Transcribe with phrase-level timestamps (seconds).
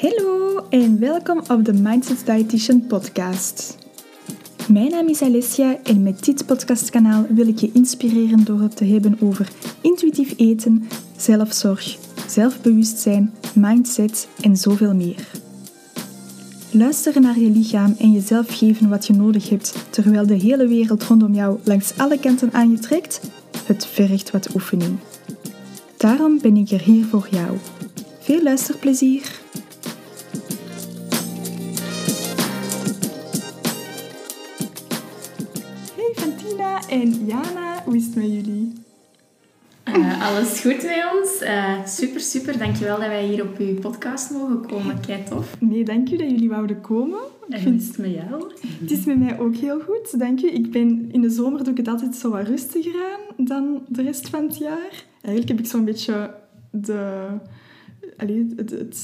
[0.00, 3.78] Hallo en welkom op de Mindset Dietitian podcast.
[4.68, 8.84] Mijn naam is Alessia en met dit podcastkanaal wil ik je inspireren door het te
[8.84, 9.48] hebben over
[9.80, 15.30] intuïtief eten, zelfzorg, zelfbewustzijn, mindset en zoveel meer.
[16.70, 21.02] Luisteren naar je lichaam en jezelf geven wat je nodig hebt terwijl de hele wereld
[21.02, 23.20] rondom jou langs alle kanten aan je trekt,
[23.66, 24.98] het vergt wat oefening.
[25.96, 27.56] Daarom ben ik er hier voor jou.
[28.20, 29.46] Veel luisterplezier!
[37.00, 38.72] En Jana, hoe is het met jullie?
[39.84, 41.42] Uh, alles goed met ons.
[41.42, 42.58] Uh, super, super.
[42.58, 45.00] Dankjewel dat wij hier op uw podcast mogen komen.
[45.00, 45.60] Kijk tof.
[45.60, 47.20] Nee, dank u dat jullie wouden komen.
[47.48, 48.52] En hoe is het met jou?
[48.80, 50.48] Het is met mij ook heel goed, dank u.
[50.50, 54.02] Ik ben, in de zomer doe ik het altijd zo wat rustiger aan dan de
[54.02, 55.04] rest van het jaar.
[55.20, 56.34] Eigenlijk heb ik zo'n beetje
[56.70, 57.26] de...
[58.16, 59.00] Allee, het,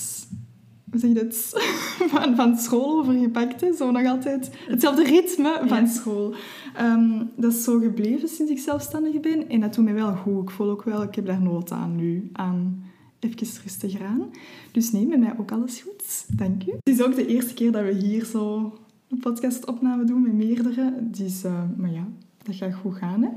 [1.00, 1.34] zeg je dat?
[2.12, 3.60] Van, van school overgepakt.
[3.60, 3.72] Hè?
[3.72, 6.34] Zo nog altijd hetzelfde ritme van school.
[6.76, 9.48] Ehm, dat is zo gebleven sinds ik zelfstandig ben.
[9.48, 10.42] En dat doet mij wel goed.
[10.42, 12.30] Ik voel ook wel, ik heb daar nood aan nu.
[12.32, 12.84] Aan
[13.20, 14.30] even rustiger aan.
[14.72, 16.24] Dus nee, met mij ook alles goed.
[16.36, 16.70] Dank u.
[16.70, 18.72] Het is ook de eerste keer dat we hier zo
[19.08, 20.94] een podcastopname doen met meerdere.
[21.00, 22.06] Dus, uh, maar ja,
[22.42, 23.28] dat gaat goed gaan, hè?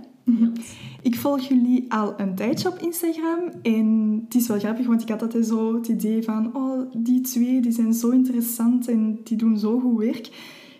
[1.01, 5.09] Ik volg jullie al een tijdje op Instagram en het is wel grappig, want ik
[5.09, 9.37] had altijd zo het idee van oh, die twee die zijn zo interessant en die
[9.37, 10.29] doen zo goed werk.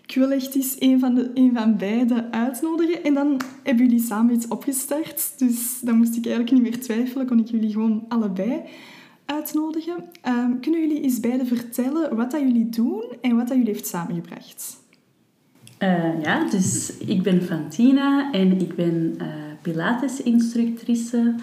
[0.08, 3.04] Ik wil echt eens een van, de, een van beiden uitnodigen.
[3.04, 5.34] En dan hebben jullie samen iets opgestart.
[5.38, 8.62] Dus dan moest ik eigenlijk niet meer twijfelen, kon ik jullie gewoon allebei
[9.26, 9.96] uitnodigen.
[10.28, 13.88] Um, kunnen jullie eens beiden vertellen wat dat jullie doen en wat dat jullie heeft
[13.88, 14.87] samengebracht?
[15.80, 19.28] Uh, ja, dus ik ben Fantina en ik ben uh,
[19.62, 21.36] Pilates-instructrice.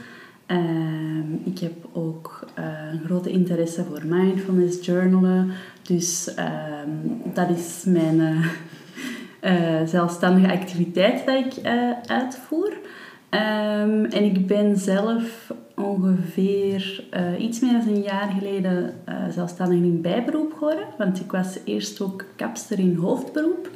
[0.47, 5.51] Uh, ik heb ook een grote interesse voor mindfulness journalen.
[5.83, 6.89] Dus ehm,
[7.35, 8.45] dat is mijn
[9.95, 11.67] zelfstandige activiteit dat ik
[12.07, 12.73] uitvoer.
[13.31, 17.05] Um, en ik ben zelf ongeveer
[17.39, 18.95] iets meer dan een jaar geleden
[19.31, 20.85] zelfstandig in bijberoep geworden.
[20.99, 23.71] Want ik was eerst ook kapster in hoofdberoep.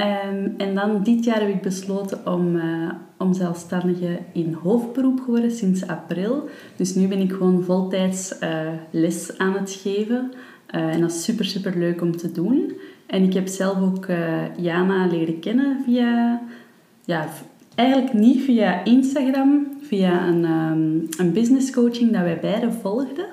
[0.00, 5.50] Um, en dan dit jaar heb ik besloten om, uh, om zelfstandige in hoofdberoep geworden
[5.50, 6.48] sinds april.
[6.76, 8.48] Dus nu ben ik gewoon voltijds uh,
[8.90, 10.32] les aan het geven.
[10.74, 12.72] Uh, en dat is super, super leuk om te doen.
[13.06, 14.06] En ik heb zelf ook
[14.56, 16.42] Jana leren kennen via...
[17.04, 17.28] Ja,
[17.74, 23.26] eigenlijk niet via Instagram, via een, um, een business coaching dat wij beiden volgden.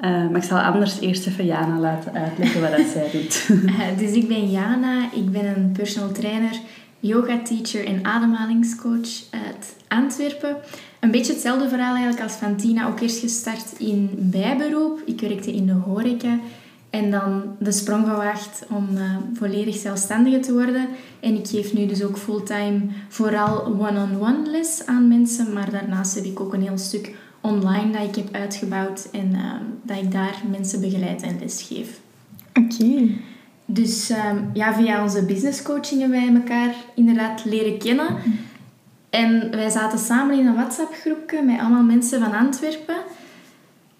[0.00, 3.48] Uh, maar ik zal anders eerst even Jana laten uitleggen wat dat zij doet.
[3.48, 6.58] Uh, dus ik ben Jana, ik ben een personal trainer,
[7.00, 10.56] yoga teacher en ademhalingscoach uit Antwerpen.
[11.00, 15.00] Een beetje hetzelfde verhaal eigenlijk als van Tina, ook eerst gestart in bijberoep.
[15.04, 16.38] Ik werkte in de horeca
[16.90, 20.88] en dan de sprong gewaagd om uh, volledig zelfstandige te worden.
[21.20, 25.70] En ik geef nu dus ook fulltime vooral one-on-one -on -one les aan mensen, maar
[25.70, 29.96] daarnaast heb ik ook een heel stuk online dat ik heb uitgebouwd en ehm, dat
[29.96, 32.00] ik daar mensen begeleid en lesgeef.
[32.54, 33.08] Oké.
[33.64, 38.06] Dus um, ja, via onze business coaching hebben wij elkaar inderdaad leren kennen.
[39.10, 42.96] En wij zaten samen in een WhatsApp groepje met allemaal mensen van Antwerpen.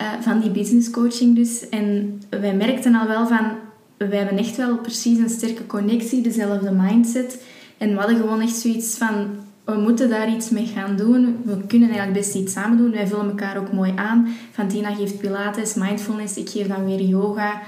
[0.00, 1.68] Uh, van die business coaching dus.
[1.68, 3.50] En wij merkten al wel van,
[3.96, 7.42] wij hebben echt wel precies een sterke connectie, dezelfde mindset.
[7.78, 9.26] En we hadden gewoon echt zoiets van,
[9.74, 11.42] we moeten daar iets mee gaan doen.
[11.44, 12.90] We kunnen eigenlijk best iets samen doen.
[12.90, 14.28] Wij vullen elkaar ook mooi aan.
[14.50, 16.36] Fantina geeft pilates, mindfulness.
[16.36, 17.60] Ik geef dan weer yoga.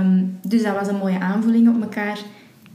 [0.00, 2.18] Um, dus dat was een mooie aanvulling op elkaar.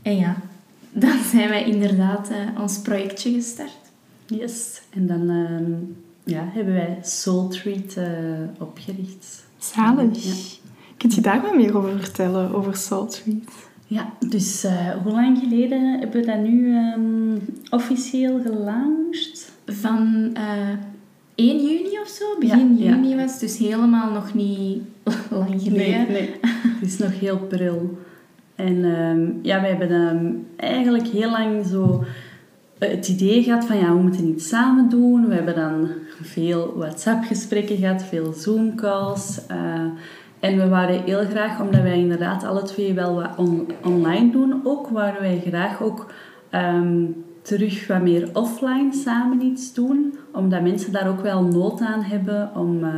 [0.02, 0.35] En ja,
[1.03, 3.78] dan zijn wij inderdaad uh, ons projectje gestart.
[4.25, 4.81] Yes.
[4.90, 8.06] En dan uh, ja, hebben wij Soul Treat uh,
[8.59, 9.44] opgericht.
[9.57, 10.24] Zalig.
[10.24, 10.34] Ja.
[10.97, 13.69] Kun je daar wat meer over vertellen, over Soul Treat?
[13.89, 17.39] Ja, dus uh, hoe lang geleden hebben we dat nu um,
[17.69, 19.51] officieel gelaunched?
[19.66, 20.69] Van uh,
[21.35, 23.16] 1 juni of zo, begin ja, juni ja.
[23.16, 24.81] was dus helemaal nog niet
[25.30, 26.07] lang geleden.
[26.07, 26.36] Nee, nee.
[26.80, 27.97] het is nog heel pril.
[28.56, 32.03] En um, ja, we hebben um, eigenlijk heel lang zo
[32.80, 35.27] het idee gehad van ja, we moeten iets samen doen.
[35.27, 35.89] We hebben dan
[36.21, 39.39] veel WhatsApp-gesprekken gehad, veel Zoom-calls.
[39.51, 39.85] Uh,
[40.39, 44.62] en we waren heel graag, omdat wij inderdaad alle twee wel wat on online doen,
[44.63, 46.12] ook waren wij graag ook
[46.51, 50.18] um, terug wat meer offline samen iets doen.
[50.33, 52.91] Omdat mensen daar ook wel nood aan hebben om, uh,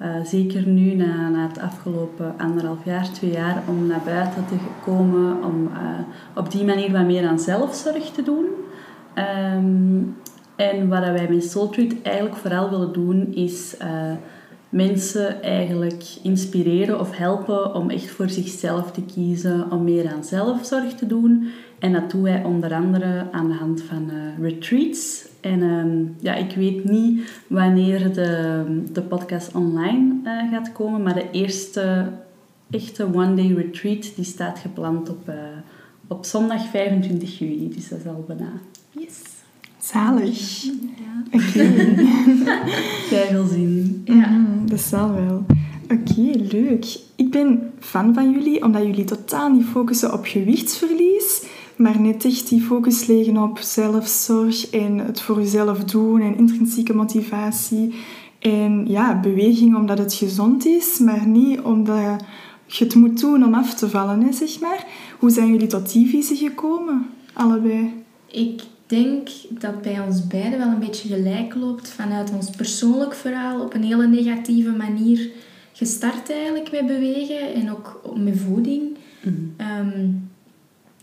[0.00, 4.54] uh, zeker nu na, na het afgelopen anderhalf jaar, twee jaar, om naar buiten te
[4.84, 5.78] komen, om uh,
[6.34, 8.44] op die manier wat meer aan zelfzorg te doen.
[9.54, 10.16] Um,
[10.56, 13.76] en wat wij met Soul eigenlijk vooral willen doen, is
[14.74, 20.94] mensen eigenlijk inspireren of helpen om echt voor zichzelf te kiezen, om meer aan zelfzorg
[20.94, 21.50] te doen.
[21.78, 25.28] En dat doen wij onder andere aan de hand van uh, retreats.
[25.40, 31.14] En ehm, ja, ik weet niet wanneer de, de podcast online uh, gaat komen, maar
[31.14, 32.08] de eerste
[32.70, 35.34] echte one-day retreat die staat gepland op, uh,
[36.08, 37.68] op zondag 25 juli.
[37.68, 38.52] Dus dat is al bijna.
[38.90, 39.33] Yes.
[39.92, 40.62] Zalig.
[40.62, 41.22] Ja.
[41.32, 41.62] Oké.
[43.10, 44.02] Jij wil zien.
[44.04, 44.46] Ja.
[44.64, 45.44] Dat zal wel.
[45.82, 46.98] Oké, leuk.
[47.16, 51.42] Ik ben fan van jullie, omdat jullie totaal niet focussen op gewichtsverlies,
[51.76, 56.94] maar net echt die focus leggen op zelfzorg en het voor jezelf doen en intrinsieke
[56.94, 57.94] motivatie.
[58.38, 62.24] En ja, beweging omdat het gezond is, maar niet omdat
[62.66, 64.86] je het moet doen om af te vallen, hè, zeg maar.
[65.18, 67.06] Hoe zijn jullie tot die visie gekomen?
[67.32, 67.92] Allebei.
[68.30, 73.60] Ik denk dat bij ons beiden wel een beetje gelijk loopt vanuit ons persoonlijk verhaal
[73.60, 75.30] op een hele negatieve manier
[75.72, 78.96] gestart eigenlijk met bewegen en ook met voeding.
[79.56, 80.08] Ehm,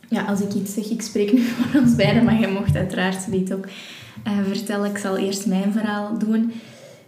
[0.10, 3.32] ja, als ik iets zeg, ik spreek nu voor ons beiden, maar je mocht uiteraard
[3.32, 3.66] dit ook
[4.24, 4.90] eh, vertellen.
[4.90, 6.52] Ik zal eerst mijn verhaal doen.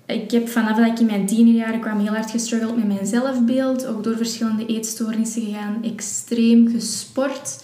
[0.06, 3.86] Ik heb vanaf dat ik in mijn tienerjaren kwam heel hard gestruggeld met mijn zelfbeeld.
[3.86, 5.84] Ook door verschillende eetstoornissen gegaan.
[5.84, 7.64] Extreem gesport.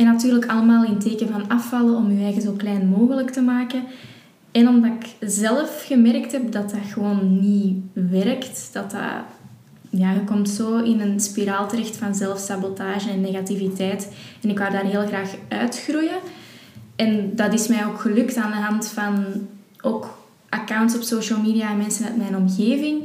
[0.00, 3.84] En natuurlijk allemaal in teken van afvallen om je eigen zo klein mogelijk te maken.
[4.50, 8.70] En omdat ik zelf gemerkt heb dat dat gewoon niet werkt.
[8.72, 9.02] Dat dat...
[9.90, 14.12] Ja, je komt zo in een spiraal terecht van zelfsabotage en negativiteit.
[14.42, 16.18] En ik wou daar heel graag uitgroeien.
[16.96, 19.24] En dat is mij ook gelukt aan de hand van
[19.80, 20.18] ook
[20.48, 23.02] accounts op social media en mensen uit mijn omgeving.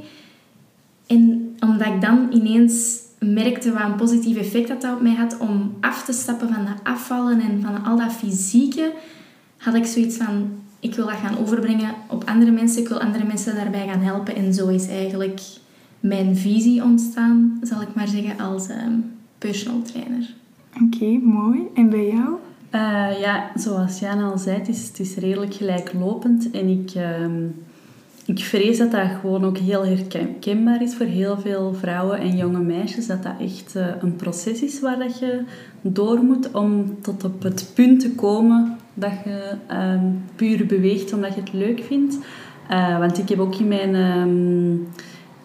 [1.07, 5.38] En omdat ik dan ineens merkte wat een positief effect dat, dat op mij had
[5.38, 8.92] om af te stappen van dat afvallen en van al dat fysieke,
[9.57, 10.50] had ik zoiets van,
[10.80, 12.81] ik wil dat gaan overbrengen op andere mensen.
[12.81, 14.36] Ik wil andere mensen daarbij gaan helpen.
[14.36, 15.42] En zo is eigenlijk
[16.00, 20.33] mijn visie ontstaan, zal ik maar zeggen, als um, personal trainer.
[20.83, 21.60] Oké, mooi.
[21.74, 22.30] En bij jou?
[22.72, 26.51] Uh, ja, zoals Jan al zei, het is, het is redelijk gelijklopend.
[26.51, 27.04] En ik, uh,
[28.25, 32.60] ik vrees dat dat gewoon ook heel herkenbaar is voor heel veel vrouwen en jonge
[32.60, 33.07] meisjes.
[33.07, 35.42] Dat dat echt uh, een proces is waar dat je
[35.81, 41.33] door moet om tot op het punt te komen dat je um, puur beweegt omdat
[41.33, 42.18] je het leuk vindt.
[42.72, 44.88] Uh, want ik heb ook in mijn, um,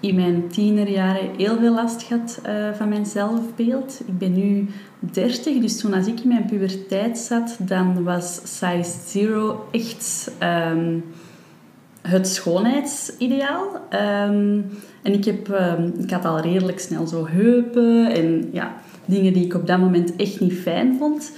[0.01, 4.01] in mijn tienerjaren heel veel last gehad uh, van mijn zelfbeeld.
[4.07, 4.69] Ik ben nu
[4.99, 11.05] 30, dus toen als ik in mijn puberteit zat, dan was size zero echt um,
[12.03, 13.75] het schoonheidsideaal.
[13.75, 14.71] Um,
[15.03, 18.75] en ik, heb, um, ik had al redelijk snel zo heupen en ja,
[19.05, 21.33] dingen die ik op dat moment echt niet fijn vond.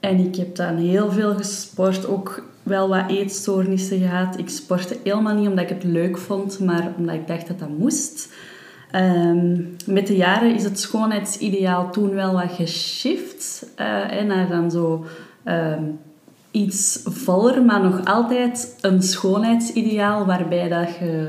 [0.00, 4.38] en ik heb dan heel veel gesport, ook wel wat eetstoornissen gehad.
[4.38, 7.78] Ik sportte helemaal niet omdat ik het leuk vond, maar omdat ik dacht dat dat
[7.78, 8.28] moest.
[9.86, 13.66] Met de jaren is het schoonheidsideaal toen wel wat geshift.
[13.80, 15.04] Uh, naar dan zo
[16.56, 21.28] iets voller, maar nog altijd een schoonheidsideaal waarbij dat je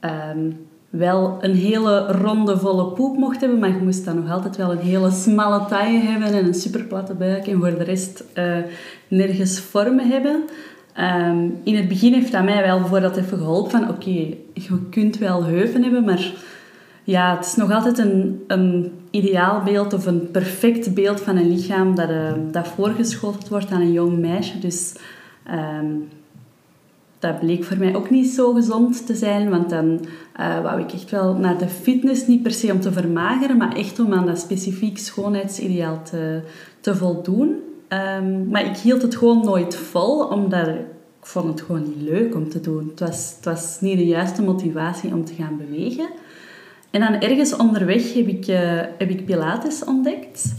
[0.00, 4.56] um, wel een hele ronde, volle poep mocht hebben, maar je moest dan nog altijd
[4.56, 8.56] wel een hele smalle taille hebben en een superplatte buik en voor de rest uh,
[9.08, 10.42] nergens vormen hebben.
[11.00, 15.18] Um, in het begin heeft dat mij wel bijvoorbeeld even geholpen van oké, je kunt
[15.18, 16.32] wel heupen hebben, maar
[17.08, 21.94] ja, het is nog altijd een, een ideaalbeeld of een perfect beeld van een lichaam
[21.94, 24.58] dat, uh, dat voorgeschoteld wordt aan een jong meisje.
[24.58, 24.94] Dus
[25.50, 26.08] um,
[27.18, 30.00] dat bleek voor mij ook niet zo gezond te zijn, want dan
[30.40, 33.76] uh, wou ik echt wel naar de fitness, niet per se om te vermageren, maar
[33.76, 36.40] echt om aan dat specifiek schoonheidsideaal te,
[36.80, 37.56] te voldoen.
[38.18, 40.84] Um, maar ik hield het gewoon nooit vol, omdat ik
[41.20, 42.88] vond het gewoon niet leuk om te doen.
[42.88, 46.08] Het was, het was niet de juiste motivatie om te gaan bewegen.
[46.90, 50.54] En dan ergens onderweg heb ik, uh, heb ik Pilates ontdekt.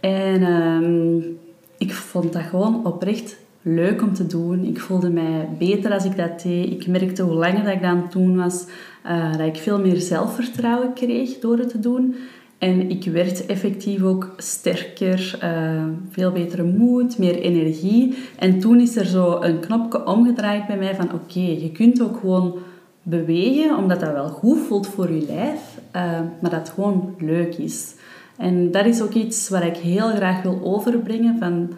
[0.00, 1.38] En um,
[1.78, 4.64] ik vond dat gewoon oprecht leuk om te doen.
[4.64, 6.70] Ik voelde mij beter als ik dat deed.
[6.70, 8.66] Ik merkte hoe langer dat ik dat aan was,
[9.06, 12.14] uh, dat ik veel meer zelfvertrouwen kreeg door het te doen.
[12.58, 18.14] En ik werd effectief ook sterker, uh, veel betere moed, meer energie.
[18.38, 22.16] En toen is er zo een knopje omgedraaid bij mij van oké, je kunt ook
[22.20, 22.54] gewoon
[23.02, 25.60] bewegen, omdat dat wel goed voelt voor je lijf,
[25.96, 26.02] uh,
[26.40, 27.94] maar dat het gewoon leuk is.
[28.36, 31.70] En dat is ook iets waar ik heel graag wil overbrengen van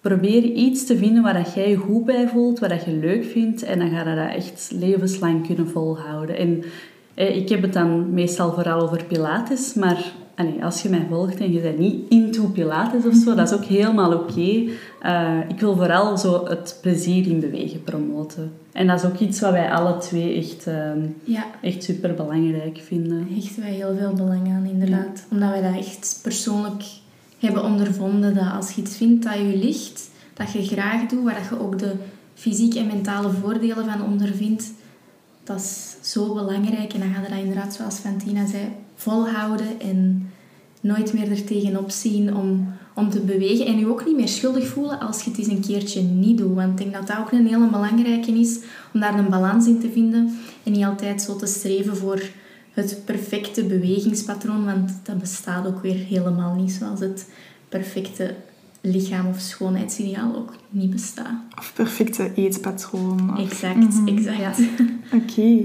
[0.00, 3.24] probeer iets te vinden waar dat jij je goed bij voelt, waar dat je leuk
[3.24, 6.36] vindt en dan ga je dat echt levenslang kunnen volhouden.
[6.36, 6.64] En
[7.14, 11.40] eh, ik heb het dan meestal vooral over pilates, maar allee, als je mij volgt
[11.40, 14.62] en je bent niet into Pilates of zo, dat is ook helemaal oké.
[15.00, 18.52] Eh, ik wil vooral zo het plezier in bewegen promoten.
[18.72, 22.80] En dat is ook iets wat wij alle twee echt, ehm, Ja, echt super belangrijk
[22.84, 23.28] vinden.
[23.34, 25.26] hechten wij heel veel belang aan, inderdaad.
[25.30, 26.82] Omdat wij dat echt persoonlijk
[27.38, 28.34] hebben ondervonden.
[28.34, 31.64] Dat als je iets vindt dat je ligt, dat je graag doet, waar dat je
[31.64, 31.92] ook de
[32.34, 34.72] fysieke en mentale voordelen van ondervindt,
[35.44, 36.92] dat is zo belangrijk.
[36.92, 38.62] En dan ga je dat inderdaad, zoals Fantina zei,
[39.02, 40.30] volhouden en
[40.80, 43.66] nooit meer er tegenop zien om, om te bewegen.
[43.66, 46.54] En je ook niet meer schuldig voelen als je het eens een keertje niet doet.
[46.54, 48.58] Want ik denk dat dat ook een hele belangrijke is,
[48.94, 50.38] om daar een balans in te vinden.
[50.62, 52.22] En niet altijd zo te streven voor
[52.72, 57.28] het perfecte bewegingspatroon, want dat bestaat ook weer helemaal niet zoals het
[57.68, 58.34] perfecte
[58.80, 61.34] lichaam of schoonheidsideaal ook niet bestaat.
[61.58, 63.30] Of perfecte eetpatroon.
[63.38, 64.08] of- Exact, Mhm.
[64.08, 64.58] exact.
[65.12, 65.64] Oké.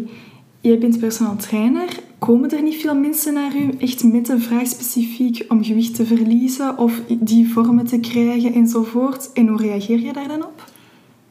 [0.68, 2.00] Jij bent personal trainer.
[2.20, 6.06] Komen er niet veel mensen naar u echt met de vraag specifiek om gewicht te
[6.06, 9.34] verliezen of die vormen te krijgen enzovoort?
[9.34, 10.72] En hoe reageer je daar dan op?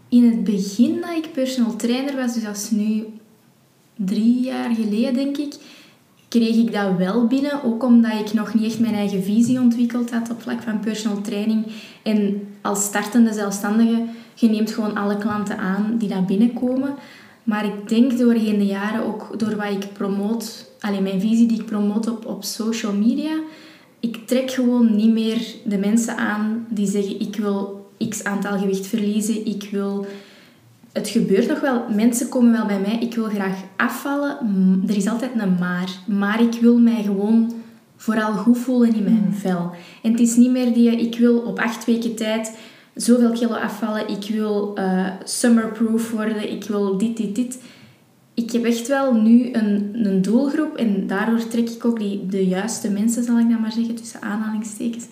[0.08, 3.04] In het begin dat ik personal trainer was, dus dat is nu
[3.96, 5.54] drie jaar geleden denk ik,
[6.28, 7.64] kreeg ik dat wel binnen.
[7.64, 11.20] Ook omdat ik nog niet echt mijn eigen visie ontwikkeld had op vlak van personal
[11.20, 11.66] training.
[12.02, 16.94] En als startende zelfstandige, je neemt gewoon alle klanten aan die daar binnenkomen.
[17.46, 21.60] Maar ik denk doorheen de jaren, ook door wat ik promoot, alleen mijn visie die
[21.60, 23.40] ik promoot op, op social media,
[24.00, 28.86] ik trek gewoon niet meer de mensen aan die zeggen ik wil x aantal gewicht
[28.86, 30.06] verliezen, ik wil...
[30.92, 34.38] Het gebeurt nog wel, mensen komen wel bij mij, ik wil graag afvallen,
[34.88, 35.90] er is altijd een maar.
[36.06, 37.52] Maar ik wil mij gewoon
[37.96, 39.70] vooral goed voelen in mijn vel.
[40.02, 42.58] En het is niet meer die, ik wil op acht weken tijd
[42.96, 47.58] zoveel kilo afvallen, ik wil eh, summerproof worden, ik wil dit, dit, dit.
[48.34, 52.46] Ik heb echt wel nu een, een doelgroep en daardoor trek ik ook die, de
[52.46, 55.06] juiste mensen, zal ik dan maar zeggen, tussen aanhalingstekens,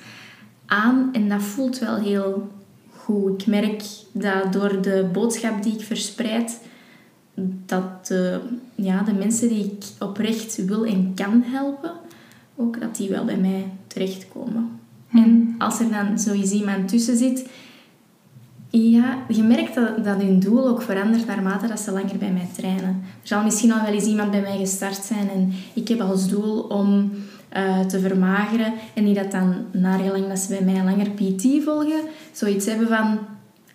[0.67, 1.09] aan.
[1.13, 2.49] En dat voelt wel heel
[2.97, 3.41] goed.
[3.41, 6.61] Ik merk dat door de boodschap die ik verspreid,
[7.67, 8.41] dat de,
[8.75, 11.93] ja, de mensen die ik oprecht wil en kan helpen,
[12.57, 14.71] ook dat die wel bij mij terechtkomen.
[15.13, 17.49] En als er dan zoiets iemand tussen zit,
[18.81, 22.49] ja, je merkt dat, dat hun doel ook verandert naarmate dat ze langer bij mij
[22.57, 23.03] trainen.
[23.23, 26.29] Er zal misschien al wel eens iemand bij mij gestart zijn en ik heb als
[26.29, 27.11] doel om
[27.49, 28.73] eh, te vermageren.
[28.95, 32.01] En die dat dan, naar gelang dat ze bij mij langer PT volgen,
[32.33, 33.19] zoiets hebben van...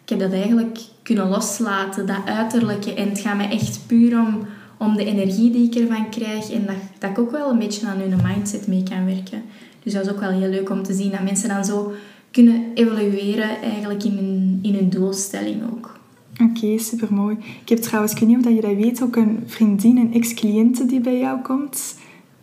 [0.04, 2.94] Ik heb dat eigenlijk kunnen loslaten, dat uiterlijke.
[2.94, 6.52] En het gaat mij echt puur om, om de energie die ik ervan krijg.
[6.52, 9.44] En dat, dat ik ook wel een beetje aan hun mindset mee kan werken.
[9.84, 11.94] Dus dat is ook wel heel leuk om te zien dat mensen dan zo
[12.32, 15.98] kunnen evalueren eigenlijk in hun, in hun doelstelling ook.
[16.42, 17.38] Oké, supermooi.
[17.62, 20.14] Ik heb trouwens, ik weet niet of dat je dat weet, ook een vriendin, een
[20.14, 21.96] ex-cliënte die bij jou komt.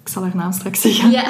[0.02, 1.10] Ik zal haar naam straks zeggen.
[1.10, 1.28] Ja,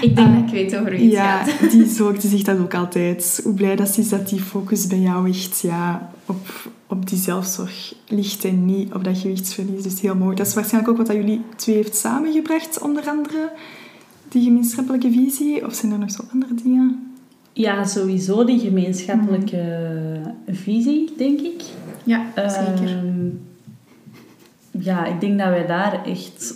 [0.00, 1.70] ik denk dat ik weet over wie het Ja, gaat.
[1.70, 3.40] die, die zegt dat ook altijd.
[3.44, 7.18] Hoe blij dat ze is dat die focus bij jou echt ja, op, op die
[7.18, 9.82] zelfzorg ligt en niet op dat gewichtsverlies.
[9.82, 10.36] Dus heel mooi.
[10.36, 13.52] Dat is waarschijnlijk ook wat dat jullie twee heeft samengebracht, onder andere.
[14.28, 15.66] Die gemeenschappelijke visie.
[15.66, 17.11] Of zijn er nog zo andere dingen?
[17.52, 19.64] Ja, sowieso die gemeenschappelijke
[20.46, 21.62] visie, denk ik.
[22.04, 22.96] Ja, zeker.
[22.96, 23.28] Ehm,
[24.70, 26.54] ja, ik denk dat wij daar echt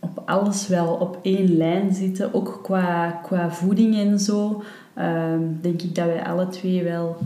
[0.00, 2.34] op alles wel op één lijn zitten.
[2.34, 4.62] Ook qua, qua voeding en zo.
[4.94, 7.16] Ehm, denk ik dat wij alle twee wel...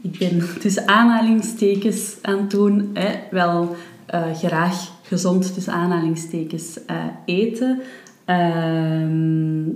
[0.00, 2.90] Ik ben tussen aanhalingstekens aan het doen.
[2.94, 7.80] Hè, wel eh, graag gezond tussen aanhalingstekens eh, eten.
[8.24, 9.68] Ehm,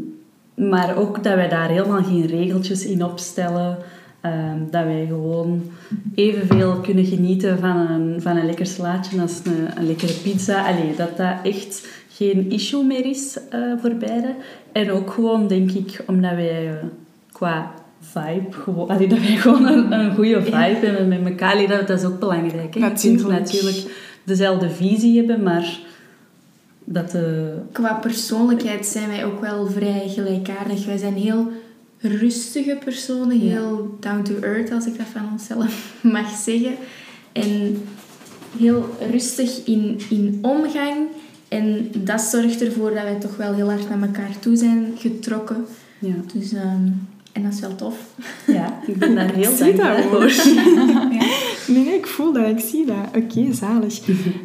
[0.55, 3.79] maar ook dat wij daar helemaal geen regeltjes in opstellen.
[4.21, 5.63] Ehm, dat wij gewoon
[6.15, 10.67] evenveel kunnen genieten van een, van een lekker slaatje als een, een lekkere pizza.
[10.67, 14.35] Allee, dat dat echt geen issue meer is eh, voor beiden.
[14.73, 16.75] En ook gewoon, denk ik, omdat wij eh,
[17.33, 21.53] qua vibe, gewoon, allee, dat wij gewoon een, een goede vibe hebben met elkaar.
[21.53, 22.55] Allee, dat, dat is ook belangrijk.
[22.55, 22.59] Hè?
[22.61, 23.29] Je kunt Natuurlijk.
[23.29, 23.77] natuurlijk
[24.25, 25.79] dezelfde visie hebben, maar
[26.85, 27.55] dat de...
[27.73, 30.87] Qua persoonlijkheid zijn wij ook wel vrij gelijkaardig.
[30.87, 31.51] Wij zijn heel
[31.99, 36.75] rustige personen, heel down to earth, als ik dat van onszelf mag zeggen.
[37.33, 37.83] En
[38.59, 41.07] heel rustig in, in omgang.
[41.49, 45.67] En dat zorgt ervoor dat wij toch wel heel hard naar elkaar toe zijn getrokken.
[45.99, 46.87] Ja, Dus, ehm,
[47.33, 47.95] en dat is wel tof.
[48.47, 50.11] ja ik ben daar heel dat dankbaar ook.
[50.11, 50.33] voor.
[51.67, 52.97] Nee, nee, ik voel dat, ik zie dat.
[53.17, 54.01] Oké, zalig.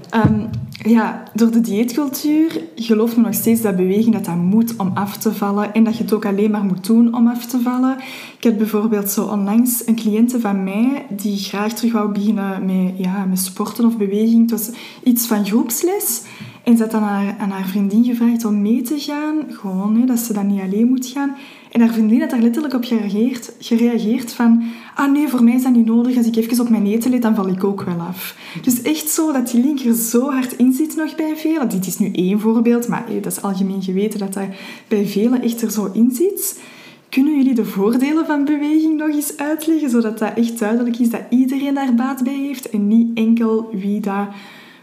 [0.10, 0.42] Ehm,
[0.90, 5.18] ja, door de dieetcultuur gelooft men nog steeds dat beweging dat dat moet om af
[5.18, 7.98] te vallen en dat je het ook alleen maar moet doen om af te vallen.
[8.38, 12.94] Ik heb bijvoorbeeld zo onlangs een cliënte van mij die graag terug wou beginnen met,
[12.98, 14.42] ja, met sporten of beweging.
[14.42, 14.70] Het was
[15.04, 16.22] iets van groepsles.
[16.64, 19.36] En ze had dan haar, aan haar vriendin gevraagd om mee te gaan.
[19.50, 21.36] Gewoon, hè, dat ze dan niet alleen moet gaan.
[21.72, 24.64] En haar vriendin had daar letterlijk op gereageerd, gereageerd van...
[24.98, 26.18] Ah nee, voor mij is dat niet nodig.
[26.18, 28.36] Als ik even op mijn eten let, dan val ik ook wel af.
[28.62, 31.70] Dus echt zo dat die link er zo hard in zit nog bij velen.
[31.70, 34.48] Dit is nu één voorbeeld, maar hé, dat is algemeen geweten dat dat
[34.88, 36.60] bij velen echt er zo in zit.
[37.10, 41.22] Kunnen jullie de voordelen van beweging nog eens uitleggen, zodat dat echt duidelijk is dat
[41.30, 44.28] iedereen daar baat bij heeft en niet enkel wie dat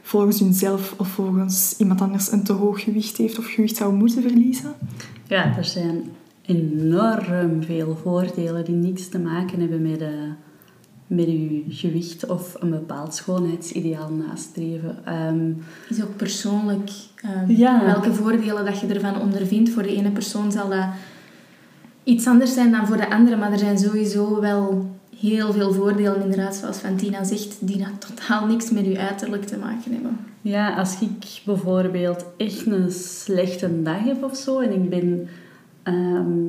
[0.03, 4.23] volgens hunzelf of volgens iemand anders een te hoog gewicht heeft of gewicht zou moeten
[4.23, 4.75] verliezen?
[5.27, 6.05] Ja, er zijn
[6.47, 10.09] enorm veel voordelen die niks te maken hebben met, uh,
[11.07, 14.97] met je gewicht of een bepaald schoonheidsideaal nastreven.
[15.29, 16.91] Um, is ook persoonlijk
[17.49, 19.71] um, welke voordelen dat je ervan ondervindt.
[19.71, 20.87] Voor de ene persoon zal dat
[22.05, 26.23] iets anders zijn dan voor de andere, maar er zijn sowieso wel heel veel voordelen,
[26.23, 30.19] inderdaad, zoals Fantina zegt, die dat totaal niks met je uiterlijk te maken hebben.
[30.41, 35.29] Ja, als ik bijvoorbeeld echt een slechte dag heb of zo en ik ben
[35.85, 36.49] ehm,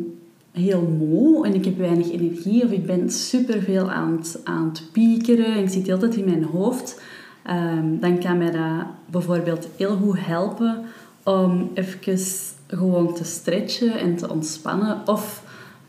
[0.52, 4.84] heel moe en ik heb weinig energie of ik ben superveel aan het, aan het
[4.92, 7.02] piekeren en ik zit altijd in mijn hoofd,
[7.50, 10.84] um, dan kan mij dat bijvoorbeeld heel goed helpen
[11.24, 12.18] om even
[12.68, 15.44] gewoon te stretchen en te ontspannen of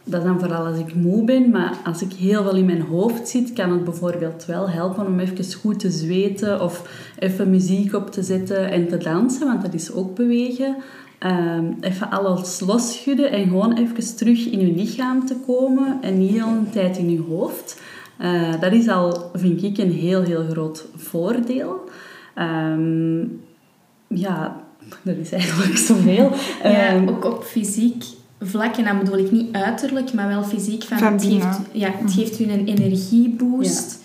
[0.09, 3.29] dat dan vooral als ik moe ben, maar als ik heel veel in mijn hoofd
[3.29, 6.89] zit, kan het bijvoorbeeld wel helpen om even goed te zweten of
[7.19, 10.77] even muziek op te zetten en te dansen, want dat is ook bewegen.
[11.21, 16.43] Um, even alles losschudden en gewoon even terug in je lichaam te komen en niet
[16.43, 17.81] al een tijd in je hoofd.
[18.21, 21.81] Uh, dat is al, vind ik, een heel, heel groot voordeel.
[22.39, 23.41] Um,
[24.07, 24.57] ja,
[25.03, 26.33] dat is eigenlijk zoveel.
[26.63, 28.05] Ja, um, ook op fysiek
[28.41, 30.83] vlak, en dan bedoel ik niet uiterlijk, maar wel fysiek.
[30.83, 34.05] Van, het, geeft, ja, het geeft u een energieboost.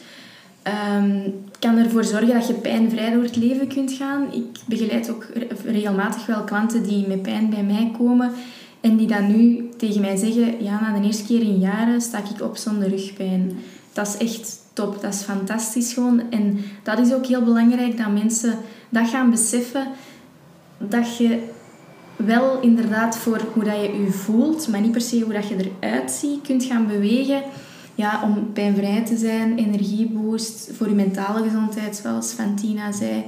[0.63, 0.97] Ja.
[0.97, 4.33] Um, kan ervoor zorgen dat je pijnvrij door het leven kunt gaan.
[4.33, 5.27] Ik begeleid ook
[5.65, 8.31] regelmatig wel klanten die met pijn bij mij komen
[8.79, 12.17] en die dan nu tegen mij zeggen: Ja, na de eerste keer in jaren sta
[12.17, 13.59] ik op zonder rugpijn.
[13.93, 16.21] Dat is echt top, dat is fantastisch gewoon.
[16.29, 18.57] En dat is ook heel belangrijk dat mensen
[18.89, 19.87] dat gaan beseffen
[20.77, 21.39] dat je
[22.15, 25.71] wel inderdaad voor hoe dat je je voelt, maar niet per se hoe dat je
[25.79, 27.41] eruit ziet, kunt gaan bewegen.
[28.01, 33.23] Ja, om pijnvrij te zijn, energieboost, voor je mentale gezondheid, zoals Fantina zei.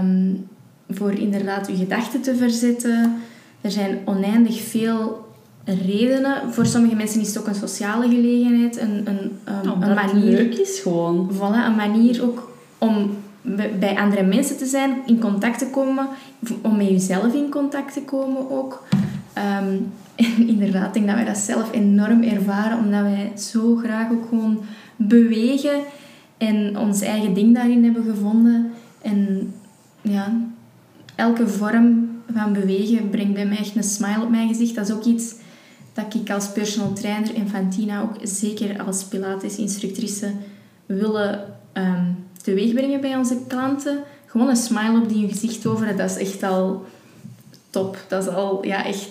[0.00, 0.48] Um,
[0.88, 3.14] voor inderdaad je gedachten te verzetten.
[3.60, 5.26] Er zijn oneindig veel
[5.64, 6.52] redenen.
[6.52, 8.80] Voor sommige mensen is het ook een sociale gelegenheid.
[8.80, 10.30] Een, een, um, een manier.
[10.30, 11.30] leuk is gewoon.
[11.34, 13.10] Voilà, een manier ook om
[13.78, 16.08] bij andere mensen te zijn, in contact te komen,
[16.62, 18.82] om met jezelf in contact te komen ook.
[19.38, 19.92] Um,
[20.26, 24.28] en inderdaad, ik denk dat wij dat zelf enorm ervaren, omdat wij zo graag ook
[24.28, 24.60] gewoon
[24.96, 25.80] bewegen
[26.38, 28.72] en ons eigen ding daarin hebben gevonden.
[29.02, 29.52] En
[30.00, 30.32] ja,
[31.14, 34.74] elke vorm van bewegen brengt bij mij echt een smile op mijn gezicht.
[34.74, 35.34] Dat is ook iets
[35.92, 40.32] dat ik als personal trainer en Fantina ook zeker als Pilates-instructrice
[40.86, 41.40] willen
[41.72, 43.98] um, teweeg brengen bij onze klanten.
[44.26, 46.84] Gewoon een smile op die gezicht over, dat is echt al
[47.76, 47.98] top.
[48.08, 49.10] Dat is al, ja, echt...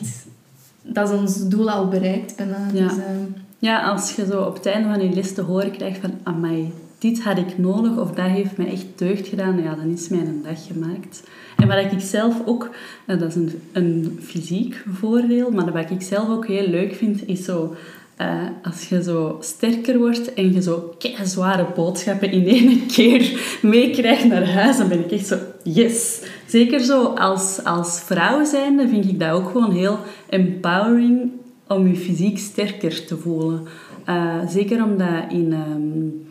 [0.82, 2.68] Dat is ons doel al bereikt bijna.
[2.74, 2.88] Ja.
[2.88, 3.24] Dus, ehm,
[3.60, 6.12] ja, als je zo op het einde van je les te horen krijgt van...
[6.24, 9.62] Amai, dit had ik nodig of dat heeft mij echt deugd gedaan.
[9.64, 11.24] Ja, dan is mijn dag gemaakt.
[11.58, 12.70] En wat ik zelf ook...
[13.06, 17.44] Dat is een, een fysiek voordeel, maar wat ik zelf ook heel leuk vind, is
[17.44, 17.76] zo
[18.22, 24.26] uh, als je zo sterker wordt en je zo zware boodschappen in één keer meekrijgt
[24.26, 26.22] naar huis, dan ben ik echt zo, yes.
[26.46, 31.32] Zeker zo als, als vrouw zijnde vind ik dat ook gewoon heel empowering
[31.68, 33.64] om je fysiek sterker te voelen.
[34.10, 36.28] Uh, zeker omdat in, um,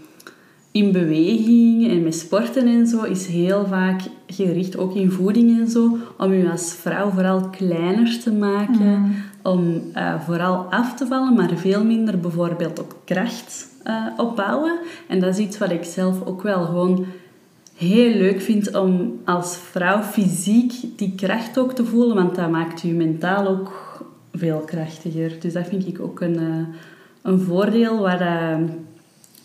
[0.70, 5.68] in beweging en met sporten en zo is heel vaak gericht, ook in voeding en
[5.68, 9.00] zo, om je als vrouw vooral kleiner te maken.
[9.00, 14.78] Mm om uh, vooral af te vallen, maar veel minder bijvoorbeeld op kracht uh, opbouwen.
[15.08, 17.06] En dat is iets wat ik zelf ook wel gewoon
[17.74, 22.80] heel leuk vind om als vrouw fysiek die kracht ook te voelen, want dat maakt
[22.80, 23.72] je mentaal ook
[24.32, 25.40] veel krachtiger.
[25.40, 26.66] Dus dat vind ik ook een, uh,
[27.22, 28.68] een voordeel waar, uh,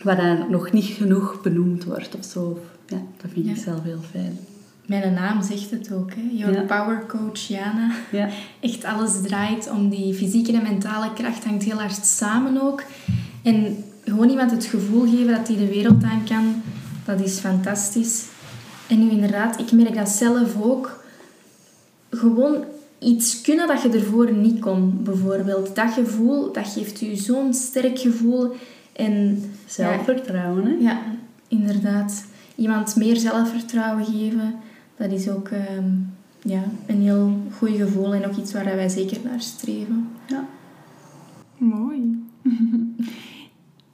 [0.04, 2.60] waar nog niet genoeg benoemd wordt of zo.
[2.88, 4.38] Ja, dat vind ik zelf heel fijn.
[4.86, 6.22] Mijn naam zegt het ook, hè?
[6.32, 7.92] Your power coach Jana.
[8.12, 8.30] Ja.
[8.60, 12.84] Echt alles draait om die fysieke en mentale kracht, hangt heel hard samen ook.
[13.44, 16.62] En gewoon iemand het gevoel geven dat hij de wereld aan kan,
[17.10, 18.26] dat is fantastisch.
[18.88, 21.04] En nu inderdaad, ik merk dat zelf ook.
[22.10, 22.64] Gewoon
[23.00, 25.76] iets kunnen dat je ervoor niet kon, bijvoorbeeld.
[25.76, 28.56] Dat gevoel, dat geeft u zo'n sterk gevoel.
[28.94, 30.76] En, zelfvertrouwen, hè?
[30.80, 31.02] Ja,
[31.48, 32.26] inderdaad.
[32.56, 34.56] Iemand meer zelfvertrouwen geven
[34.98, 35.50] dat is ook...
[35.78, 40.08] Um, ja, een heel goed gevoel en ook iets waar wij zeker naar streven.
[40.28, 40.46] Ja.
[41.58, 42.24] Mooi.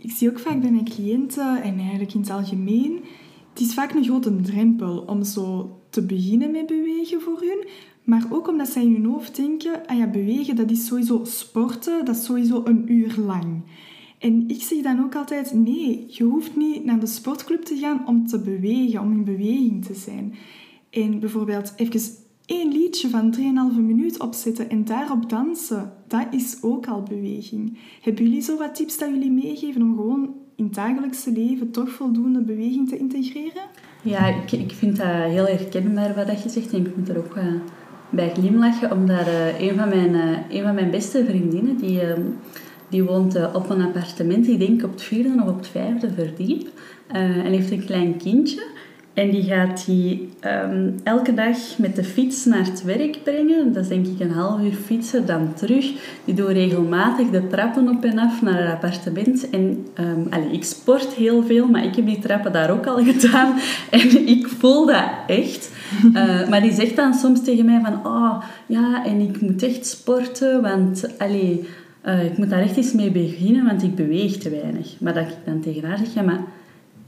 [0.05, 3.03] Ik zie ook vaak bij mijn cliënten en eigenlijk in het algemeen,
[3.49, 7.67] het is vaak een grote drempel om zo te beginnen met bewegen voor hun.
[8.03, 12.05] Maar ook omdat zij in hun hoofd denken, ah ja, bewegen dat is sowieso sporten,
[12.05, 13.61] dat is sowieso een uur lang.
[14.19, 18.07] En ik zeg dan ook altijd, nee, je hoeft niet naar de sportclub te gaan
[18.07, 20.35] om te bewegen, om in beweging te zijn.
[20.89, 21.99] En bijvoorbeeld even
[22.45, 23.35] één liedje van
[23.73, 27.77] 3,5 minuut opzetten en daarop dansen, dat is ook al beweging.
[28.01, 31.89] Hebben jullie zo wat tips dat jullie meegeven om gewoon in het dagelijkse leven toch
[31.89, 33.63] voldoende beweging te integreren?
[34.01, 37.35] Ja, ik, ik vind dat heel herkenbaar wat je zegt en ik moet er ook
[37.37, 37.43] uh,
[38.09, 42.21] bij glimlachen, omdat uh, een, van mijn, uh, een van mijn beste vriendinnen, die, ehm,
[42.89, 46.67] die woont op een appartement, ik denk op het vierde of op het vijfde verdiep,
[47.07, 48.63] en heeft een klein kindje.
[49.15, 50.29] En die gaat die
[50.63, 53.73] um, elke dag met de fiets naar het werk brengen.
[53.73, 55.91] Dat is denk ik een half uur fietsen, dan terug.
[56.25, 59.49] Die doet regelmatig de trappen op en af naar het appartement.
[59.49, 63.53] En um, ik sport heel veel, maar ik heb die trappen daar ook al gedaan.
[63.89, 65.71] En ik voel dat echt.
[66.13, 68.05] Uh, maar die zegt dan soms tegen mij van...
[68.05, 71.17] Oh, ja, en ik moet echt sporten, want...
[71.17, 71.57] Allez,
[72.05, 74.95] uh, ik moet daar echt eens mee beginnen, want ik beweeg te weinig.
[74.99, 76.13] Maar dat ik dan tegen haar zeg...
[76.13, 76.39] Ja, maar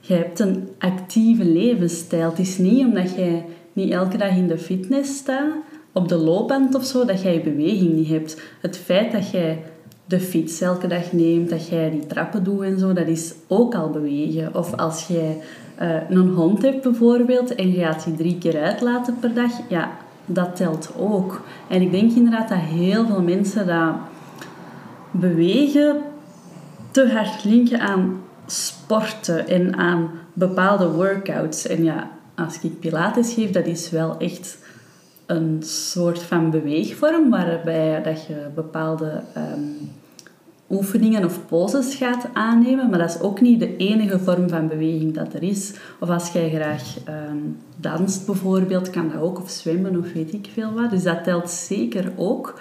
[0.07, 2.29] je hebt een actieve levensstijl.
[2.29, 5.53] Het is niet omdat jij niet elke dag in de fitness staat,
[5.91, 8.41] op de loopband of zo, dat jij je beweging niet hebt.
[8.61, 9.63] Het feit dat jij
[10.05, 13.75] de fiets elke dag neemt, dat jij die trappen doet en zo, dat is ook
[13.75, 14.55] al bewegen.
[14.55, 15.37] Of als jij
[15.81, 19.97] uh, een hond hebt bijvoorbeeld en je gaat die drie keer uitlaten per dag, ja,
[20.25, 21.41] dat telt ook.
[21.69, 23.95] En ik denk inderdaad dat heel veel mensen dat
[25.11, 25.97] bewegen
[26.91, 28.21] te hard linken aan
[28.87, 31.67] sporten en aan bepaalde workouts.
[31.67, 34.57] En ja, als ik pilates geef, dat is wel echt
[35.25, 39.89] een soort van beweegvorm waarbij dat je bepaalde ehm,
[40.69, 45.13] oefeningen of poses gaat aannemen, maar dat is ook niet de enige vorm van beweging
[45.13, 45.73] dat er is.
[45.99, 46.97] Of als jij graag
[47.29, 50.89] um, danst bijvoorbeeld, kan dat ook, of zwemmen of weet ik veel wat.
[50.89, 52.59] Dus dat telt zeker ook.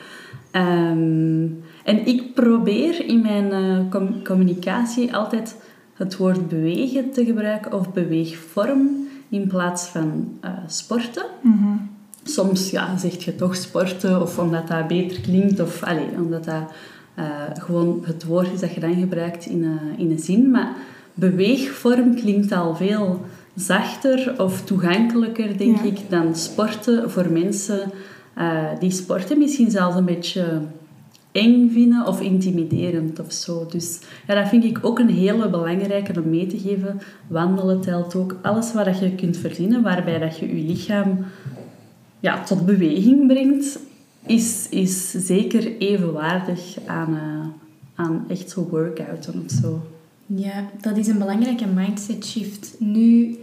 [0.51, 1.47] Ehm,
[1.85, 3.53] en ik probeer in mijn
[3.93, 5.57] uh, communicatie altijd
[5.97, 11.25] het woord bewegen te gebruiken of beweegvorm in plaats van uh, sporten.
[11.41, 11.77] Mhm.
[12.23, 16.73] Soms ja, zeg je toch sporten of omdat dat beter klinkt of allez, omdat dat
[17.19, 20.51] uh, gewoon het woord is dat je dan gebruikt in, een, in een zin.
[20.51, 20.73] Maar
[21.15, 23.21] beweegvorm klinkt al veel
[23.55, 27.91] zachter of toegankelijker, denk ik, dan sporten voor mensen
[28.39, 30.61] uh, die sporten misschien zelfs een beetje
[31.37, 33.67] eng vinden of intimiderend of zo.
[33.71, 37.01] Dus ja, dat vind ik ook een hele belangrijke om mee te geven.
[37.27, 38.37] Wandelen telt ook.
[38.43, 41.19] Alles wat je kunt verzinnen waarbij dat je je lichaam
[42.21, 43.79] ja, tot beweging brengt,
[44.27, 47.47] is, is zeker evenwaardig aan, uh,
[47.95, 49.87] aan echt zo workouten of zo.
[50.27, 52.75] Ja, dat is een belangrijke mindset shift.
[52.79, 53.37] Nu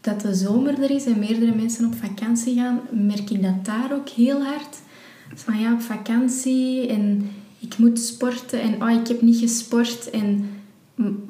[0.00, 3.92] dat de zomer er is en meerdere mensen op vakantie gaan, merk ik dat daar
[3.92, 4.82] ook heel hard
[5.34, 10.10] van ja, op vakantie en ik moet sporten en oh, ik heb niet gesport.
[10.10, 10.50] En,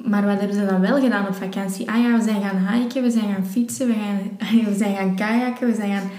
[0.03, 1.89] maar wat hebben ze dan wel gedaan op vakantie?
[1.89, 5.15] Ah ja, we zijn gaan hiken, we zijn gaan fietsen, we, gaan, we zijn gaan
[5.15, 6.09] kajakken, we zijn gaan...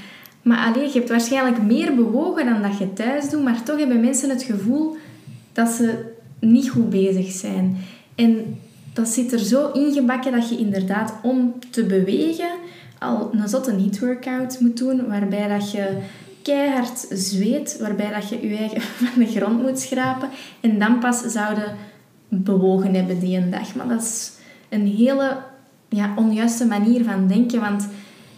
[0.43, 4.01] Maar alleen, je hebt waarschijnlijk meer bewogen dan dat je thuis doet, maar toch hebben
[4.01, 4.97] mensen het gevoel
[5.53, 7.77] dat ze niet goed bezig zijn.
[8.15, 8.59] En
[8.93, 12.49] dat zit er zo ingebakken dat je inderdaad om te bewegen
[12.99, 15.99] al een zotte heat workout moet doen, waarbij dat je
[16.47, 20.29] keihard zweet, waarbij dat je je eigen van de grond moet schrapen.
[20.61, 21.77] En dan pas zouden
[22.29, 23.75] bewogen hebben die een dag.
[23.75, 24.33] Maar dat is
[24.69, 25.37] een hele
[25.89, 27.89] ja, onjuiste manier van denken, want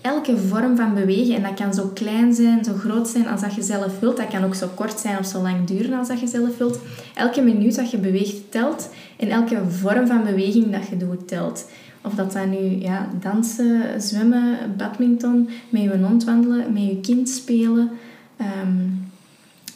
[0.00, 3.54] elke vorm van bewegen, en dat kan zo klein zijn, zo groot zijn als dat
[3.54, 6.20] je zelf wilt, dat kan ook zo kort zijn of zo lang duren als dat
[6.20, 6.78] je zelf wilt.
[7.14, 11.66] Elke minuut dat je beweegt telt en elke vorm van beweging dat je doet telt.
[12.08, 17.28] Of dat dat nu ja, dansen, zwemmen, badminton, met je hond wandelen, met je kind
[17.28, 17.90] spelen.
[18.36, 18.86] Ehm,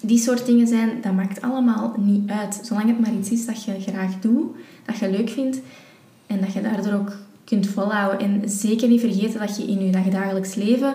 [0.01, 2.61] die soort dingen zijn, dat maakt allemaal niet uit.
[2.63, 4.47] Zolang het maar iets is dat je graag doet,
[4.85, 5.61] dat je leuk vindt
[6.27, 7.13] en dat je daardoor ook
[7.45, 8.19] kunt volhouden.
[8.21, 10.95] En zeker niet vergeten dat je in je dagelijks leven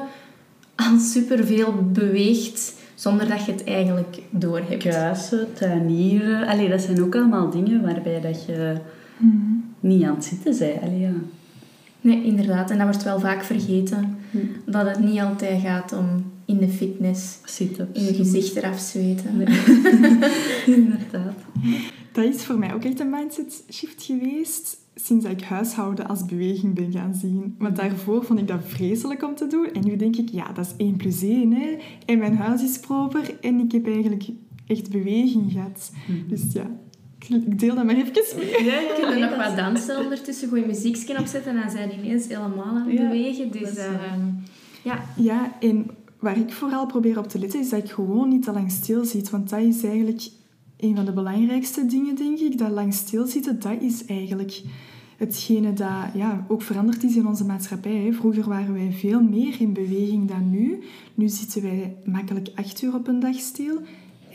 [0.76, 4.84] al superveel beweegt zonder dat je het eigenlijk doorhebt.
[4.84, 8.76] Kuisen, tuinieren, Allee, dat zijn ook allemaal dingen waarbij dat je
[9.18, 9.57] mhm
[9.88, 10.80] niet aan het zitten zijn.
[10.82, 11.14] Allee, ja.
[12.02, 12.72] Nee, inderdaad.
[12.72, 14.18] En dat wordt wel vaak vergeten.
[14.32, 14.72] Hm.
[14.72, 17.40] Dat het niet altijd gaat om in de fitness
[17.94, 19.32] in je gezicht eraf zweten.
[20.66, 21.36] inderdaad.
[22.12, 26.26] dat is voor mij ook echt een mindset shift geweest sinds dat ik huishouden als
[26.26, 27.56] beweging ben gaan zien.
[27.58, 29.70] Want daarvoor vond ik dat vreselijk om te doen.
[29.74, 31.52] En nu denk ik, ja, dat is 1 plus 1.
[31.54, 31.78] Hè.
[32.06, 34.26] En mijn huis is proper en ik heb eigenlijk
[34.68, 35.92] echt beweging gehad.
[36.28, 36.70] Dus ja,
[37.30, 38.64] ik deel dat maar even mee.
[38.64, 41.98] Ja, ja, Kun je nog wat dansen ondertussen, goede muziekje opzetten en dan zijn die
[41.98, 43.52] ineens helemaal aan het Ja, bewegen.
[43.52, 43.94] Dus eh,
[44.84, 45.86] ja, Ja, en
[46.20, 49.30] waar ik vooral probeer op te letten, is dat ik gewoon niet te lang stilzit.
[49.30, 50.22] Want dat is eigenlijk
[50.78, 52.58] een van de belangrijkste dingen, denk ik.
[52.58, 54.62] Dat lang stilzitten, dat is eigenlijk
[55.18, 57.96] hetgene dat ja, ook veranderd is in onze maatschappij.
[57.96, 58.14] Hè.
[58.14, 60.80] Vroeger waren wij veel meer in beweging dan nu.
[61.14, 63.80] Nu zitten wij makkelijk acht uur op een dag stil.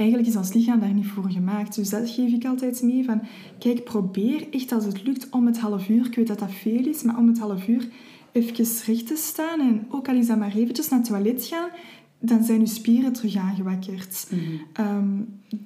[0.02, 1.74] Eigenlijk is ons lichaam daar niet voor gemaakt.
[1.74, 3.22] Dus dat geef ik altijd mee van...
[3.58, 6.06] Kijk, probeer echt als het lukt om het half uur...
[6.06, 7.88] Ik weet dat dat veel is, maar om het half uur
[8.32, 8.54] even
[8.86, 9.60] recht te staan.
[9.60, 11.68] En ook al is dat maar eventjes naar het toilet gaan...
[12.18, 14.30] Dan zijn je spieren terug aangewakkerd.
[14.72, 15.06] Ehm,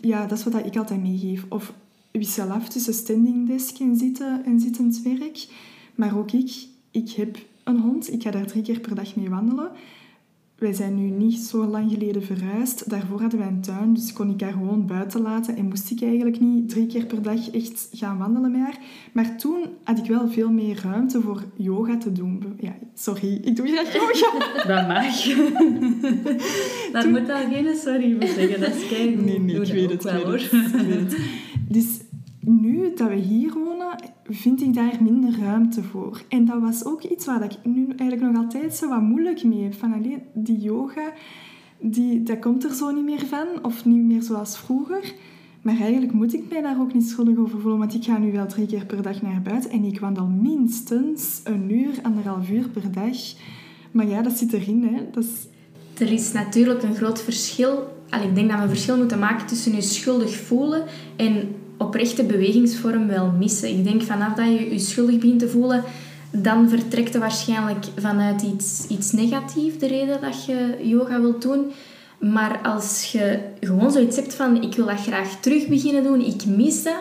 [0.01, 1.45] ja, dat is wat ik altijd meegeef.
[1.49, 1.73] Of
[2.11, 5.47] wissel af tussen standing desk en, zitten, en zittend werk.
[5.95, 8.13] Maar ook ik, ik heb een hond.
[8.13, 9.71] Ik ga daar drie keer per dag mee wandelen.
[10.59, 12.91] Wij zijn nu niet zo lang geleden verhuisd.
[12.91, 15.57] Daarvoor hadden wij een tuin, dus kon ik haar gewoon buiten laten.
[15.57, 18.79] En moest ik eigenlijk niet drie keer per dag echt gaan wandelen met haar.
[19.13, 22.43] Maar toen had ik wel veel meer ruimte voor yoga te doen.
[22.61, 24.45] Ja, sorry, ik doe graag yoga.
[24.75, 25.25] Dat mag.
[26.93, 28.61] Daar moet al geen sorry voor zeggen.
[28.61, 31.17] Dat is kei Nee, nee, ik weet het, ik weet het, ik weet het.
[31.69, 31.87] Dus
[32.41, 33.99] nu dat we hier wonen,
[34.31, 36.23] vind ik daar minder ruimte voor.
[36.29, 39.63] En dat was ook iets waar ik nu eigenlijk nog altijd zo wat moeilijk mee
[39.63, 39.75] heb.
[39.75, 41.13] Van alleen die yoga,
[41.81, 43.47] die, dat komt er zo niet meer van.
[43.63, 45.15] Of niet meer zoals vroeger.
[45.63, 47.79] Maar eigenlijk moet ik mij daar ook niet schuldig over voelen.
[47.79, 49.71] Want ik ga nu wel drie keer per dag naar buiten.
[49.71, 53.17] En ik wandel minstens een uur, anderhalf uur per dag.
[53.91, 54.83] Maar ja, dat zit erin.
[54.83, 55.11] Hè.
[55.11, 55.47] Dat is,
[56.01, 57.95] er is natuurlijk een groot verschil.
[58.09, 60.85] Allee, ik denk dat we een verschil moeten maken tussen je schuldig voelen
[61.17, 63.69] en oprechte bewegingsvorm wel missen.
[63.69, 65.85] Ik denk vanaf dat je je schuldig begint te voelen,
[66.31, 71.65] dan vertrekt je waarschijnlijk vanuit iets, iets negatiefs, de reden dat je yoga wilt doen.
[72.21, 76.47] Maar als je gewoon zoiets hebt van, ik wil dat graag terug beginnen doen, ik
[76.47, 77.01] mis dat,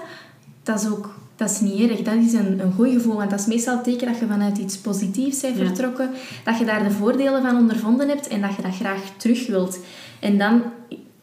[0.63, 2.01] dat is ook dat is niet erg.
[2.01, 3.15] Dat is een, een goed gevoel.
[3.15, 5.65] Want dat is meestal het teken dat je vanuit iets positiefs bent Ja.
[5.65, 6.09] vertrokken.
[6.43, 9.79] Dat je daar de voordelen van ondervonden hebt en dat je dat graag terug wilt.
[10.19, 10.61] En dan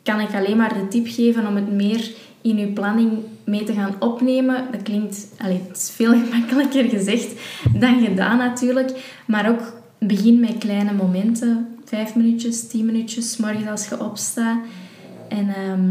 [0.02, 2.10] kan ik alleen maar de tip geven om het meer
[2.42, 3.12] in je planning
[3.44, 4.64] mee te gaan opnemen.
[4.70, 5.28] Dat klinkt...
[5.38, 7.40] Allee, het is veel gemakkelijker gezegd
[7.74, 9.16] dan gedaan natuurlijk.
[9.26, 11.76] Maar ook begin met kleine momenten.
[11.84, 14.58] Vijf minuutjes, tien minuutjes, 's morgens als je opstaat.
[15.28, 15.54] En...
[15.54, 15.90] ehm,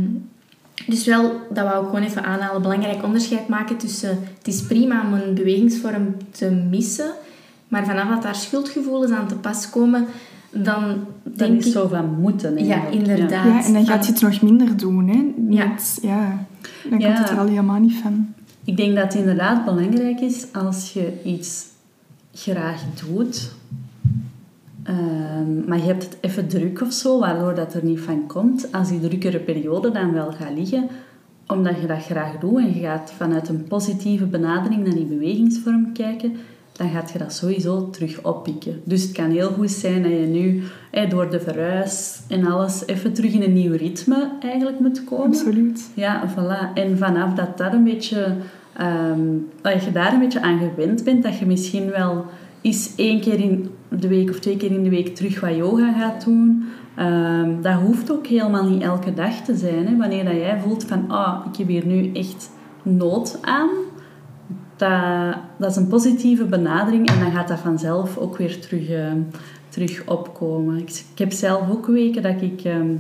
[0.86, 4.20] dus wel, dat wou ik gewoon even aanhalen, belangrijk onderscheid maken tussen...
[4.38, 7.12] Het is prima om een bewegingsvorm te missen,
[7.68, 10.08] maar vanaf dat daar schuldgevoelens aan te pas komen,
[10.52, 10.84] dan
[11.24, 11.72] Dat denk is ik...
[11.72, 12.66] zo van moeten.
[12.66, 13.30] Ja, inderdaad.
[13.46, 15.08] ja, en dan gaat je het nog minder doen.
[15.08, 15.34] Hè.
[15.50, 15.68] Ja.
[15.68, 16.46] Met- ja.
[16.90, 17.06] Dan Ja.
[17.08, 18.34] komt het er al helemaal niet van.
[18.66, 21.66] Ik denk dat het inderdaad belangrijk is als je iets
[22.34, 23.52] graag doet,
[24.84, 28.72] ehm, maar je hebt het even druk of zo, waardoor dat er niet van komt.
[28.72, 30.88] Als die drukkere periode dan wel gaat liggen,
[31.48, 35.92] omdat je dat graag doet en je gaat vanuit een positieve benadering naar die bewegingsvorm
[35.94, 36.34] kijken,
[36.82, 38.82] dan gaat je dat sowieso terug oppikken.
[38.84, 42.84] Dus het kan heel goed zijn dat je nu eh, door de verhuis en alles
[42.86, 45.26] even terug in een nieuw ritme eigenlijk moet komen.
[45.28, 45.90] Absoluut.
[45.94, 46.74] Ja, voilà.
[46.74, 48.36] En vanaf dat dat een beetje...
[48.78, 49.20] ehm,
[49.62, 52.26] dat je daar een beetje aan gewend bent, dat je misschien wel
[52.62, 55.92] eens één keer in de week of twee keer in de week terug wat yoga
[55.94, 56.66] gaat doen.
[56.96, 59.88] Ehm, dat hoeft ook helemaal niet elke dag te zijn.
[59.88, 59.98] Hè.
[59.98, 62.50] Wanneer dat jij voelt van, ah, ik heb hier nu echt
[62.84, 63.70] nood aan.
[64.82, 69.20] Dat, dat is een positieve benadering en dan gaat dat vanzelf ook weer terug, ehm,
[69.70, 70.78] terug opkomen.
[70.78, 72.62] Ik, ik heb zelf ook weken dat ik...
[72.64, 72.94] ehm,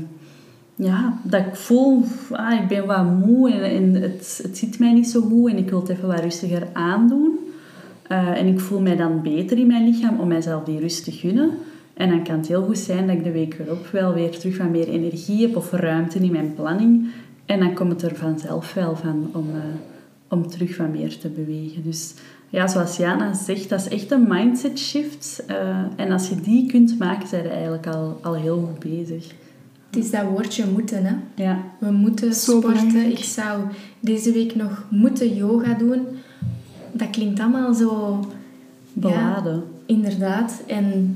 [0.75, 4.93] ja, dat ik voel, ah, ik ben wat moe en, en het, het zit mij
[4.93, 7.39] niet zo goed en ik wil het even wat rustiger aandoen.
[8.07, 11.11] Eh, en ik voel mij dan beter in mijn lichaam om mijzelf die rust te
[11.11, 11.49] gunnen.
[11.93, 14.57] En dan kan het heel goed zijn dat ik de week erop wel weer terug
[14.57, 17.09] wat meer energie heb of ruimte in mijn planning.
[17.45, 19.90] En dan komt het er vanzelf wel van om, eh,
[20.31, 21.83] om terug wat meer te bewegen.
[21.83, 22.13] Dus
[22.49, 25.43] ja, zoals Jana zegt, dat is echt een mindset shift.
[25.47, 29.33] Eh, en als je die kunt maken, zijn je eigenlijk al, al heel goed bezig.
[29.89, 31.43] Het is dat woordje moeten, hè.
[31.43, 31.63] Ja.
[31.79, 32.87] We moeten Zo sporten.
[32.87, 33.17] belangrijk.
[33.17, 33.61] Ik zou
[33.99, 36.01] deze week nog moeten yoga doen.
[36.91, 38.19] Dat klinkt allemaal zo...
[38.93, 39.63] Beladen.
[39.85, 40.61] Inderdaad.
[40.67, 41.15] En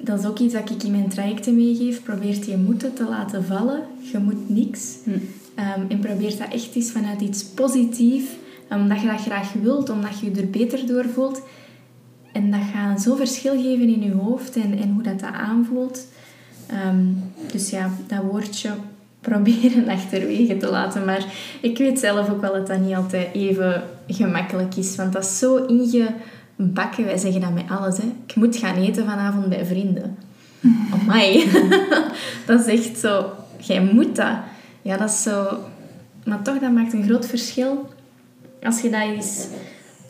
[0.00, 2.02] dat is ook iets dat ik in mijn trajecten meegeef.
[2.02, 3.80] Probeer je moeten te laten vallen.
[4.12, 4.96] Je moet niks.
[5.04, 5.10] Hm.
[5.56, 8.30] Ehm, en probeer dat echt eens vanuit iets positiefs.
[8.70, 9.90] Omdat je dat graag wilt.
[9.90, 11.42] Omdat je je er beter door voelt.
[12.32, 14.56] En dat gaat zo'n verschil geven in je hoofd.
[14.56, 16.06] En, en hoe dat, dat aanvoelt.
[16.66, 17.04] Ehm,
[17.52, 18.70] dus ja, dat woordje
[19.20, 21.04] proberen achterwege te laten.
[21.04, 21.24] Maar
[21.60, 24.96] ik weet zelf ook wel dat dat niet altijd even gemakkelijk is.
[24.96, 27.04] Want dat is zo ingebakken.
[27.04, 27.96] Wij zeggen dat met alles.
[27.96, 28.12] Hè.
[28.26, 30.16] Ik moet gaan eten vanavond bij vrienden.
[31.00, 31.50] Amai.
[32.46, 33.30] dat is echt zo...
[33.60, 34.36] Jij moet dat.
[34.86, 35.58] Ja, dat is zo...
[36.24, 37.88] Maar toch, dat maakt een groot verschil.
[38.62, 39.46] Als je dat eens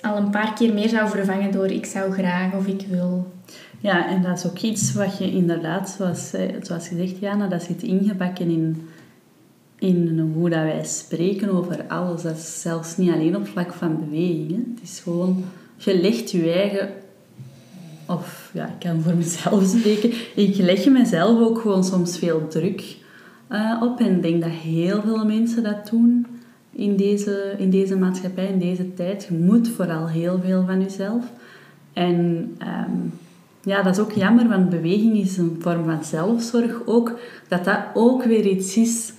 [0.01, 3.33] al een paar keer meer zou vervangen door ik zou graag of ik wil.
[3.81, 6.31] Ja, en dat is ook iets wat je inderdaad, zoals,
[6.63, 8.89] zoals gezegd Jana, dat zit ingebakken in,
[9.79, 12.23] in hoe dat wij spreken over alles.
[12.23, 14.73] Dat is zelfs niet alleen op vlak van bewegingen.
[14.75, 15.45] Het is gewoon,
[15.77, 16.91] je legt je eigen,
[18.07, 23.05] of ja, ik kan voor mezelf spreken, ik leg mezelf ook gewoon soms veel druk
[23.51, 24.01] uh, op.
[24.01, 26.27] En ik denk dat heel veel mensen dat doen
[26.71, 29.27] in deze, in deze maatschappij, in deze tijd.
[29.29, 31.25] Je moet vooral heel veel van jezelf.
[31.93, 32.17] En
[32.61, 33.13] um,
[33.63, 37.19] ja, dat is ook jammer, want beweging is een vorm van zelfzorg ook.
[37.49, 39.13] Dat dat ook weer iets is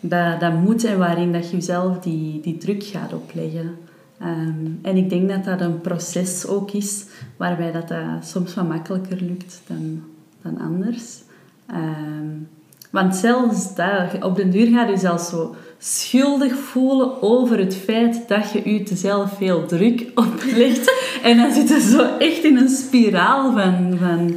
[0.00, 3.76] dat, dat moet en waarin dat je jezelf die, die druk gaat opleggen.
[4.18, 7.06] Ehm, en ik denk dat dat een proces ook is
[7.36, 10.02] waarbij dat, dat soms wat makkelijker lukt dan,
[10.42, 11.22] dan anders.
[11.70, 12.48] Um,
[12.92, 18.28] want zelfs dat, op den duur gaat je zelfs zo schuldig voelen over het feit
[18.28, 20.92] dat je je zelf veel druk oplegt.
[21.22, 23.96] en dan zit je zo echt in een spiraal van...
[23.98, 24.34] van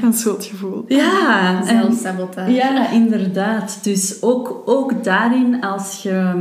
[0.00, 0.84] een schuldgevoel.
[0.88, 1.64] Ja.
[1.64, 2.52] Zelfsabotage.
[2.52, 3.78] Ja, inderdaad.
[3.82, 6.32] Dus ook, ook daarin, als je,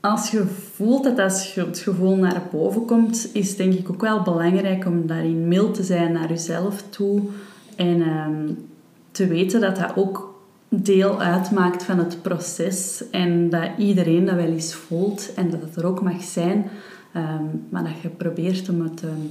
[0.00, 4.86] als je voelt dat dat schuldgevoel naar boven komt, is denk ik ook wel belangrijk
[4.86, 7.20] om daarin mild te zijn naar jezelf toe.
[7.76, 8.70] En um,
[9.12, 10.32] te weten dat dat ook
[10.68, 15.76] deel uitmaakt van het proces en dat iedereen dat wel eens voelt en dat het
[15.76, 16.70] er ook mag zijn,
[17.16, 19.30] um, maar dat je probeert om het, um,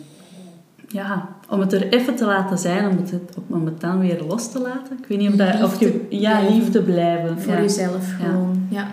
[0.88, 3.14] ja, om het er even te laten zijn, om het,
[3.48, 4.98] om het dan weer los te laten.
[4.98, 7.42] Ik weet niet of, dat, of je ja, liefde blijven.
[7.42, 7.62] Voor ja.
[7.62, 8.80] jezelf gewoon, ja.
[8.80, 8.88] ja.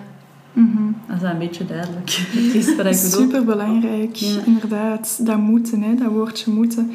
[0.53, 0.96] Mm -hmm.
[1.09, 2.11] Dat is een beetje duidelijk.
[2.59, 4.40] is wat ik Super belangrijk, ja.
[4.46, 5.27] inderdaad.
[5.27, 6.90] Dat moeten, hè, dat woordje moeten.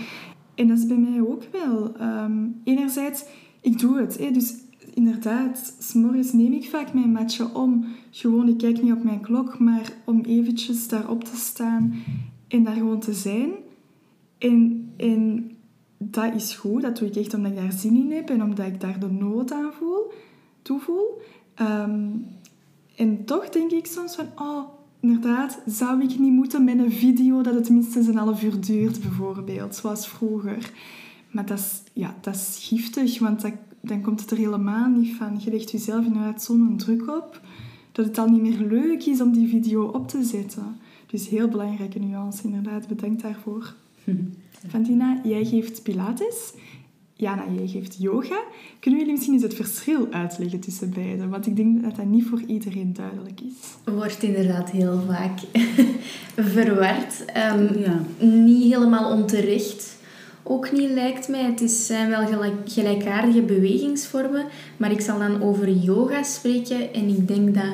[0.55, 1.91] En dat is bij mij ook wel.
[2.01, 3.23] Um, enerzijds
[3.63, 4.17] ik doe het.
[4.17, 4.31] Hè.
[4.31, 4.53] Dus
[4.93, 7.85] inderdaad, s'morgens neem ik vaak mijn matje om.
[8.09, 11.93] Gewoon, ik kijk niet op mijn klok, maar om eventjes daarop te staan
[12.47, 13.51] en daar gewoon te zijn.
[14.37, 15.51] En,
[15.97, 16.81] dat is goed.
[16.81, 19.11] Dat doe ik echt omdat ik daar zin in heb en omdat ik daar de
[19.11, 20.11] nood aan voel,
[20.61, 21.21] toevoel.
[21.61, 22.25] Um,
[22.95, 24.63] en toch denk ik soms van, oh,
[24.99, 29.01] inderdaad, zou ik niet moeten met een video dat het minstens een half uur duurt,
[29.01, 30.71] bijvoorbeeld, zoals vroeger.
[31.33, 35.15] Maar dat is, ja, dat is giftig, want dat, dan komt het er helemaal niet
[35.15, 35.39] van.
[35.43, 37.41] Je legt jezelf inderdaad zo'n druk op
[37.91, 40.77] dat het al niet meer leuk is om die video op te zetten.
[41.07, 42.87] Dus heel belangrijke nuance, inderdaad.
[42.87, 43.73] Bedankt daarvoor.
[44.69, 46.53] Fantina, jij geeft Pilates.
[47.13, 48.43] Jana, jij geeft yoga.
[48.79, 51.29] Kunnen jullie misschien eens het verschil uitleggen tussen beiden?
[51.29, 53.93] Want ik denk dat dat niet voor iedereen duidelijk is.
[53.93, 55.39] Wordt inderdaad heel vaak
[56.53, 57.25] verward.
[57.51, 58.01] Um, ja.
[58.25, 59.97] Niet helemaal onterecht
[60.43, 61.53] ook niet, lijkt mij.
[61.55, 64.45] Het zijn wel gelijk, gelijkaardige bewegingsvormen,
[64.77, 66.93] maar ik zal dan over yoga spreken.
[66.93, 67.73] En ik denk dat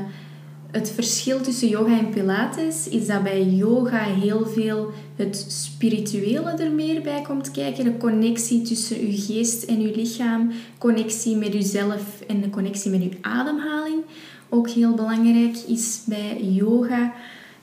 [0.71, 6.71] het verschil tussen yoga en pilates is dat bij yoga heel veel het spirituele er
[6.71, 7.83] meer bij komt kijken.
[7.83, 13.01] De connectie tussen uw geest en uw lichaam, connectie met uzelf en de connectie met
[13.01, 14.01] uw ademhaling.
[14.49, 17.13] Ook heel belangrijk is bij yoga.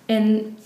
[0.06, 0.56] En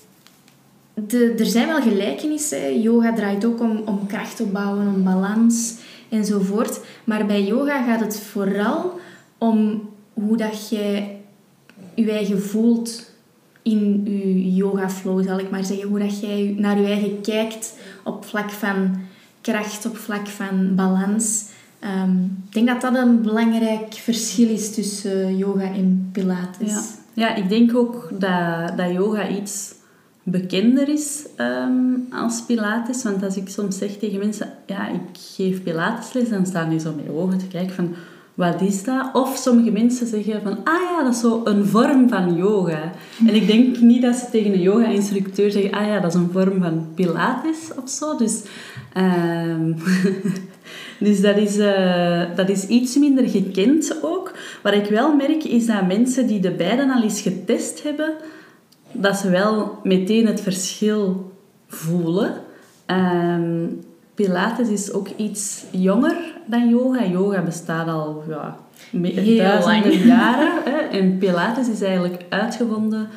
[1.39, 2.81] er zijn wel gelijkenissen.
[2.81, 5.75] Yoga draait ook om, om kracht opbouwen, om balans
[6.09, 6.81] enzovoort.
[7.05, 8.99] Maar bij yoga gaat het vooral
[9.39, 11.03] om hoe dat je
[11.95, 13.11] je eigen voelt
[13.63, 15.89] in je yoga flow, zal ik maar zeggen.
[15.89, 18.99] Hoe dat jij naar je eigen kijkt op vlak van
[19.41, 21.45] kracht, op vlak van balans.
[21.79, 26.73] Ehm, ik denk dat dat een belangrijk verschil is tussen yoga en pilates.
[26.73, 26.83] Ja,
[27.15, 29.75] ja ik denk ook dat, dat yoga iets
[30.23, 33.03] bekender is um, als Pilates.
[33.03, 36.95] Want als ik soms zeg tegen mensen, ja, ik geef Pilatesles, dan staan die zo
[36.97, 37.95] met ogen te kijken van,
[38.35, 39.11] wat is dat?
[39.13, 42.93] Of sommige mensen zeggen van, ah ja, dat is zo een vorm van yoga.
[43.27, 46.31] En ik denk niet dat ze tegen een yoga-instructeur zeggen, ah ja, dat is een
[46.33, 48.17] vorm van Pilates of zo.
[48.17, 48.43] Dus,
[48.97, 49.77] um,
[51.07, 54.33] dus dat, is, uh, dat is iets minder gekend ook.
[54.63, 58.13] Wat ik wel merk, is dat mensen die de beiden al eens getest hebben,
[58.93, 61.33] dat ze wel meteen het verschil
[61.67, 62.33] voelen.
[62.87, 63.81] Um,
[64.15, 66.17] Pilates is ook iets jonger
[66.47, 67.05] dan yoga.
[67.05, 68.57] Yoga bestaat al ja,
[68.91, 70.05] duizenden lang.
[70.05, 70.53] jaren.
[70.65, 70.79] Hè?
[70.99, 73.09] En Pilates is eigenlijk uitgevonden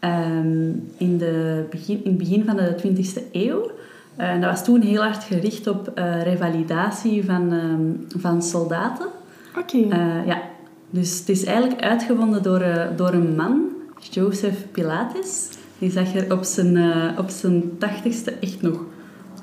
[0.00, 3.70] um, in, de begin, in het begin van de 20e eeuw.
[4.20, 9.06] Uh, dat was toen heel hard gericht op uh, revalidatie van, um, van soldaten.
[9.58, 9.76] Oké.
[9.76, 10.00] Okay.
[10.00, 10.42] Uh, ja,
[10.90, 12.64] dus het is eigenlijk uitgevonden door,
[12.96, 13.62] door een man,
[14.10, 15.48] Joseph Pilates.
[15.78, 18.80] Die zag er op zijn, uh, op zijn tachtigste echt nog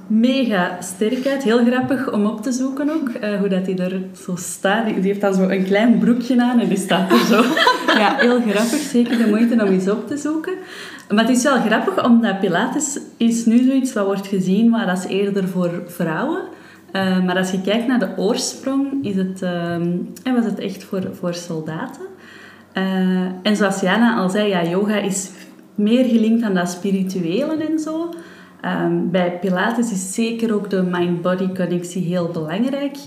[0.08, 1.44] mega sterk uit.
[1.44, 4.86] Heel grappig om op te zoeken ook, uh, hoe dat hij er zo staat.
[4.86, 7.44] Die, heeft dan zo een klein broekje aan en die staat er zo.
[8.02, 8.80] ja, heel grappig.
[8.80, 10.54] Zeker de moeite om eens op te zoeken.
[11.10, 14.98] Maar het is wel grappig, omdat Pilates is nu zoiets wat wordt gezien, maar dat
[14.98, 16.42] is eerder voor vrouwen.
[16.94, 21.10] Uh, maar als je kijkt naar de oorsprong, is het, uh, was het echt voor,
[21.14, 22.06] voor soldaten.
[22.74, 25.32] Uh, en zoals Jana al zei, ja, yoga is
[25.76, 28.14] meer gelinkt aan dat spirituele en zo.
[28.66, 32.98] Um, bij Pilates is zeker ook de mind-body connectie heel belangrijk.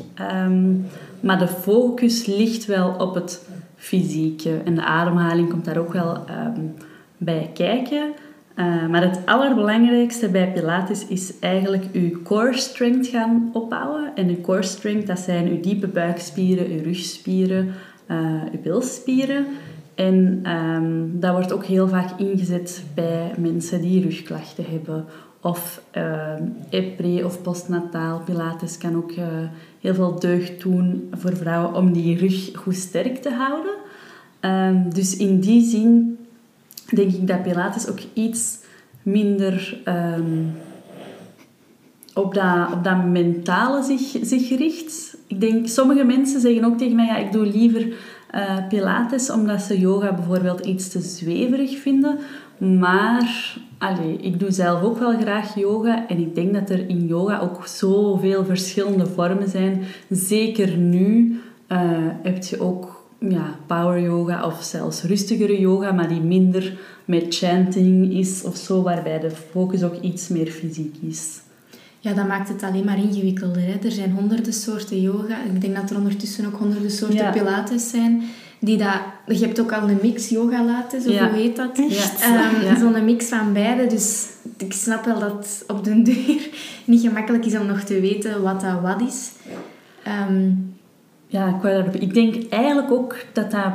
[0.46, 0.86] Um,
[1.20, 4.60] maar de focus ligt wel op het fysieke.
[4.64, 6.74] En de ademhaling komt daar ook wel um,
[7.16, 8.12] bij kijken.
[8.56, 14.12] Uh, maar het allerbelangrijkste bij Pilates is eigenlijk uw core strength gaan opbouwen.
[14.14, 17.74] En uw core strength, dat zijn uw diepe buikspieren, uw rugspieren,
[18.12, 19.46] uh, uw bilspieren.
[19.94, 25.04] En um, dat wordt ook heel vaak ingezet bij mensen die rugklachten hebben
[25.40, 26.34] of uh,
[26.96, 28.20] pre- of postnataal.
[28.24, 29.24] Pilates kan ook uh,
[29.80, 33.72] heel veel deugd doen voor vrouwen om die rug goed sterk te houden.
[34.40, 36.18] Um, dus in die zin
[36.94, 38.58] denk ik dat Pilates ook iets
[39.02, 40.52] minder um,
[42.14, 45.11] op, dat, op dat mentale zich, zich richt.
[45.32, 47.86] Ik denk, sommige mensen zeggen ook tegen mij, ja, ik doe liever
[48.34, 52.18] uh, Pilates omdat ze yoga bijvoorbeeld iets te zweverig vinden.
[52.58, 57.06] Maar allee, ik doe zelf ook wel graag yoga en ik denk dat er in
[57.06, 59.82] yoga ook zoveel verschillende vormen zijn.
[60.10, 61.78] Zeker nu uh,
[62.22, 68.12] heb je ook ja, power yoga of zelfs rustigere yoga, maar die minder met chanting
[68.12, 71.40] is of zo, waarbij de focus ook iets meer fysiek is.
[72.02, 73.62] Ja, dat maakt het alleen maar ingewikkelder.
[73.62, 73.78] Hè?
[73.82, 75.36] Er zijn honderden soorten yoga.
[75.54, 77.30] Ik denk dat er ondertussen ook honderden soorten ja.
[77.30, 78.22] pilates zijn
[78.58, 79.00] die dat...
[79.26, 81.78] Je hebt ook al een mix yoga laten, of hoe heet dat?
[81.78, 81.88] Um,
[82.62, 82.76] ja.
[82.78, 83.86] Zo'n mix van beide.
[83.86, 84.26] Dus
[84.56, 86.48] ik snap wel dat het op den duur
[86.84, 89.30] niet gemakkelijk is om nog te weten wat dat wat is.
[90.28, 90.74] Um,
[91.26, 93.72] ja, ik, ik denk eigenlijk ook dat dat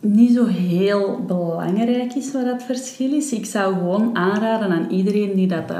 [0.00, 3.32] niet zo heel belangrijk is wat dat verschil is.
[3.32, 5.72] Ik zou gewoon aanraden aan iedereen die dat,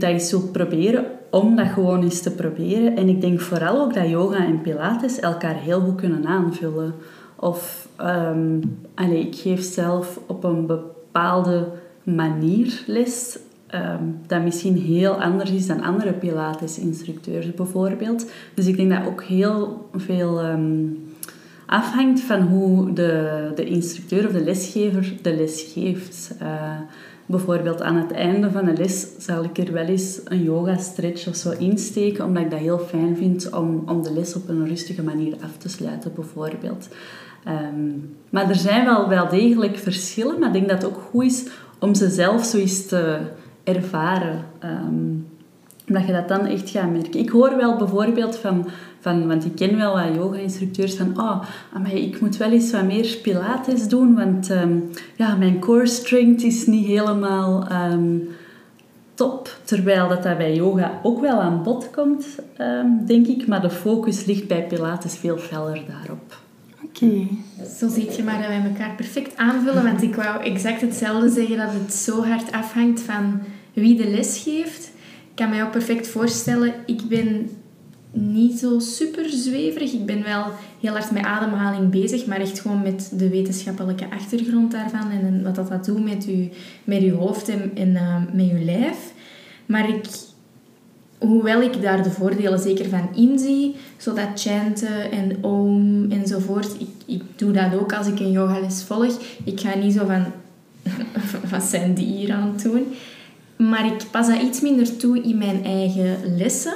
[0.00, 2.96] dat eens zult proberen, om dat gewoon eens te proberen.
[2.96, 6.94] En ik denk vooral ook dat yoga en pilates elkaar heel goed kunnen aanvullen.
[7.36, 7.88] Of,
[8.94, 11.68] allez, ik geef zelf op een bepaalde
[12.02, 13.38] manier les,
[13.74, 18.30] um, dat misschien heel anders is dan andere pilates-instructeurs bijvoorbeeld.
[18.54, 21.02] Dus ik denk dat ook heel veel um,
[21.66, 26.34] afhangt van hoe de, de instructeur of de lesgever de les geeft.
[26.42, 26.48] Uh,
[27.26, 31.28] Bijvoorbeeld aan het einde van de les zal ik er wel eens een yoga stretch
[31.28, 34.66] of zo insteken, omdat ik dat heel fijn vind om, om de les op een
[34.66, 36.88] rustige manier af te sluiten, bijvoorbeeld.
[37.48, 41.24] Um, maar er zijn wel, wel degelijk verschillen, maar ik denk dat het ook goed
[41.24, 41.46] is
[41.78, 43.18] om ze zelf zo eens te
[43.64, 44.44] ervaren.
[44.64, 45.26] Um,
[45.88, 47.20] omdat je dat dan echt gaat merken.
[47.20, 48.66] Ik hoor wel bijvoorbeeld van,
[49.04, 51.42] van want ik ken wel wat yoga-instructeurs, van oh,
[51.92, 56.66] ik moet wel eens wat meer pilates doen, want um, ja, mijn core strength is
[56.66, 58.28] niet helemaal um,
[59.14, 59.56] top.
[59.64, 62.26] Terwijl dat, dat bij yoga ook wel aan bod komt,
[62.58, 63.46] um, denk ik.
[63.46, 66.36] Maar de focus ligt bij pilates veel feller daarop.
[66.84, 67.04] Oké.
[67.04, 67.28] Okay.
[67.78, 69.84] Zo ziet je maar dat wij elkaar perfect aanvullen.
[69.84, 73.40] Want ik wou exact hetzelfde zeggen, dat het zo hard afhangt van
[73.72, 74.92] wie de les geeft
[75.34, 77.50] ik kan mij ook perfect voorstellen, ik ben
[78.14, 79.92] niet zo super zweverig.
[79.92, 80.44] Ik ben wel
[80.80, 85.54] heel hard met ademhaling bezig, maar echt gewoon met de wetenschappelijke achtergrond daarvan en wat
[85.54, 86.48] dat, dat doet met je,
[86.84, 89.12] met uw hoofd en, uh, met je lijf.
[89.66, 90.04] Maar ik,
[91.18, 97.22] hoewel ik daar de voordelen zeker van inzie, zodat chanten en om enzovoort, ik, ik
[97.36, 99.18] doe dat ook als ik een yogales volg.
[99.44, 100.24] Ik ga niet zo van,
[101.50, 102.86] wat zijn die hier aan het doen?
[103.56, 106.74] Maar ik pas dat iets minder toe in mijn eigen lessen.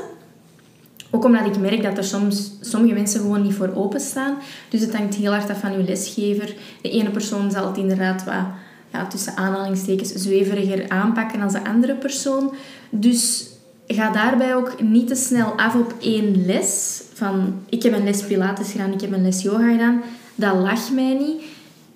[1.11, 4.36] Ook omdat ik merk dat er soms sommige mensen gewoon niet voor openstaan.
[4.68, 6.54] Dus het hangt heel hard af van uw lesgever.
[6.82, 8.44] De ene persoon zal het inderdaad wat
[8.92, 12.54] ja, tussen aanhalingstekens zweveriger aanpakken dan de andere persoon.
[12.90, 13.48] Dus
[13.86, 17.02] ga daarbij ook niet te snel af op één les.
[17.14, 20.02] Van ik heb een les Pilates gedaan, ik heb een les yoga gedaan.
[20.34, 21.42] Dat lag mij niet.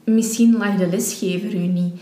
[0.04, 1.94] Misschien lag de lesgever u niet.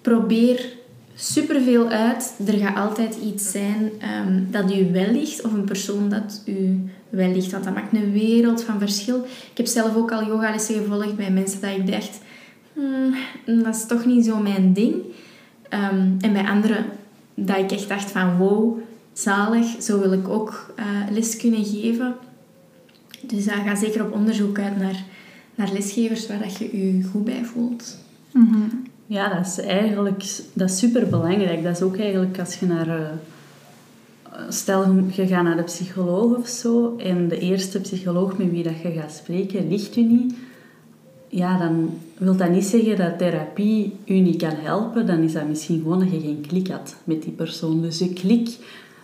[0.00, 0.75] Probeer
[1.16, 2.34] superveel uit.
[2.46, 3.90] Er gaat altijd iets zijn
[4.26, 7.50] um, dat u wel ligt, of een persoon dat u wel ligt.
[7.50, 9.24] Want dat maakt een wereld van verschil.
[9.50, 12.18] Ik heb zelf ook al yogalessen gevolgd bij mensen dat ik dacht,
[12.72, 13.14] hmm,
[13.64, 14.94] dat is toch niet zo mijn ding.
[15.70, 16.84] Um, en bij anderen
[17.34, 18.78] dat ik echt dacht van, wow,
[19.12, 22.14] zalig, zo wil ik ook uh, les kunnen geven.
[23.20, 25.04] Dus ga zeker op onderzoek uit naar,
[25.54, 27.98] naar lesgevers waar dat je je goed bij voelt.
[28.32, 28.68] Mhm.
[29.06, 31.62] Ja, dat is eigenlijk dat is super belangrijk.
[31.62, 32.88] Dat is ook eigenlijk als je naar.
[32.88, 33.08] eh,
[34.48, 38.80] Stel, je gaat naar de psycholoog of zo en de eerste psycholoog met wie dat
[38.82, 40.34] je gaat spreken ligt u niet.
[41.28, 45.06] Ja, dan wil dat niet zeggen dat therapie u niet kan helpen.
[45.06, 47.82] Dan is dat misschien gewoon dat je geen klik had met die persoon.
[47.82, 48.48] Dus je klik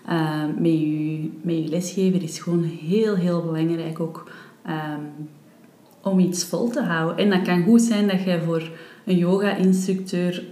[0.07, 4.30] eh, met, je, met je lesgever is gewoon heel, heel belangrijk ook
[4.64, 5.00] ehm,
[6.03, 7.16] om iets vol te houden.
[7.24, 8.70] En dat kan goed zijn dat je voor
[9.05, 10.44] een yoga-instructeur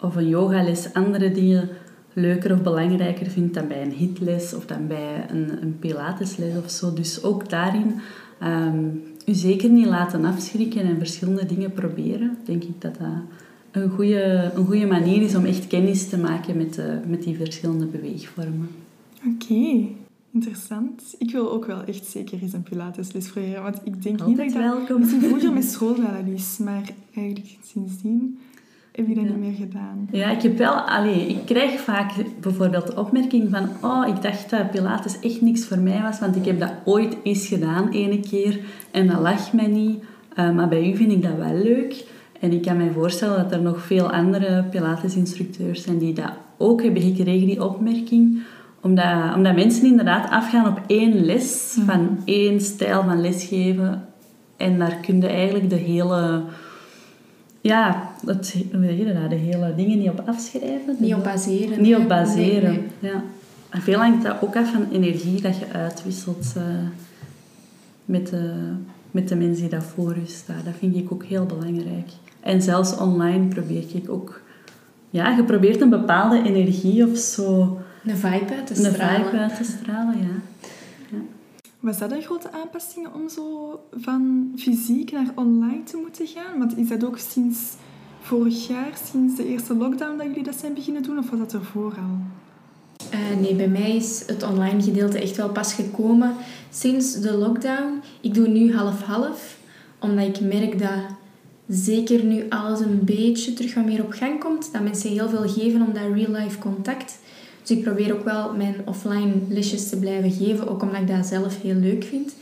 [0.00, 1.68] of een yogales andere dingen
[2.12, 6.70] leuker of belangrijker vindt dan bij een hitles of dan bij een, een pilatesles of
[6.70, 6.92] zo.
[6.92, 7.94] Dus ook daarin
[8.38, 8.86] ehm
[9.28, 12.36] u zeker niet laten afschrikken en verschillende dingen proberen.
[12.44, 13.08] Denk ik dat dat
[13.70, 17.36] een goede, een goede manier is om echt kennis te maken met, de, met die
[17.36, 18.68] verschillende beweegvormen.
[19.26, 19.86] Oké,
[20.32, 21.14] interessant.
[21.18, 24.26] Ik wil ook wel echt zeker eens een pilatesles proberen, want ik denk niet dat
[24.28, 24.62] Altijd ik dat...
[24.62, 24.98] welkom.
[25.00, 26.82] Misschien vroeger met school wel al eens, maar
[27.14, 28.38] eigenlijk sindsdien
[28.92, 29.30] heb ik dat Ja.
[29.30, 30.08] niet meer gedaan.
[30.12, 30.72] Ja, ik heb wel...
[30.72, 33.68] Allee, ik krijg vaak bijvoorbeeld de opmerking van...
[33.90, 37.16] Oh, ik dacht dat Pilates echt niks voor mij was, want ik heb dat ooit
[37.22, 38.60] eens gedaan, ene keer.
[38.90, 40.02] En dat lag mij niet.
[40.34, 42.06] Eh, maar bij u vind ik dat wel leuk.
[42.40, 46.82] En ik kan me voorstellen dat er nog veel andere Pilates-instructeurs zijn die dat ook
[46.82, 48.42] hebben gekregen, die opmerking.
[48.80, 54.04] Omdat, omdat mensen inderdaad afgaan op één les, van één stijl van lesgeven.
[54.56, 56.42] En daar kun je eigenlijk de hele...
[57.60, 58.64] Ja, het?
[58.70, 60.96] De hele dingen niet op afschrijven.
[60.98, 61.82] Niet op baseren.
[61.82, 62.70] Niet op baseren.
[62.70, 63.12] Nee, nee.
[63.12, 63.22] Ja.
[63.68, 66.62] En veel hangt dat ook af van energie dat je uitwisselt eh,
[68.04, 68.72] met, de,
[69.10, 70.60] met de mensen die dat voor je staan.
[70.64, 72.10] Dat vind ik ook heel belangrijk.
[72.40, 74.40] En zelfs online probeer ik ook...
[75.10, 77.78] Ja, je probeert een bepaalde energie of zo...
[78.08, 79.24] Een vibe uit te Een stralen.
[79.24, 80.42] vibe uit te stralen, ja.
[81.80, 86.58] Was dat een grote aanpassing om zo van fysiek naar online te moeten gaan?
[86.58, 87.58] Want is dat ook sinds
[88.20, 91.18] vorig jaar, sinds de eerste lockdown, dat jullie dat zijn beginnen doen?
[91.18, 92.18] Of was dat ervoor al?
[93.10, 96.34] Eh, nee, bij mij is het online gedeelte echt wel pas gekomen
[96.70, 98.00] sinds de lockdown.
[98.20, 99.56] Ik doe nu half-half,
[99.98, 101.16] omdat ik merk dat
[101.68, 105.48] zeker nu alles een beetje terug wat meer op gang komt, dat mensen heel veel
[105.48, 107.18] geven om dat real-life contact.
[107.68, 111.26] Dus ik probeer ook wel mijn offline lesjes te blijven geven, ook omdat ik dat
[111.26, 112.34] zelf heel leuk vind.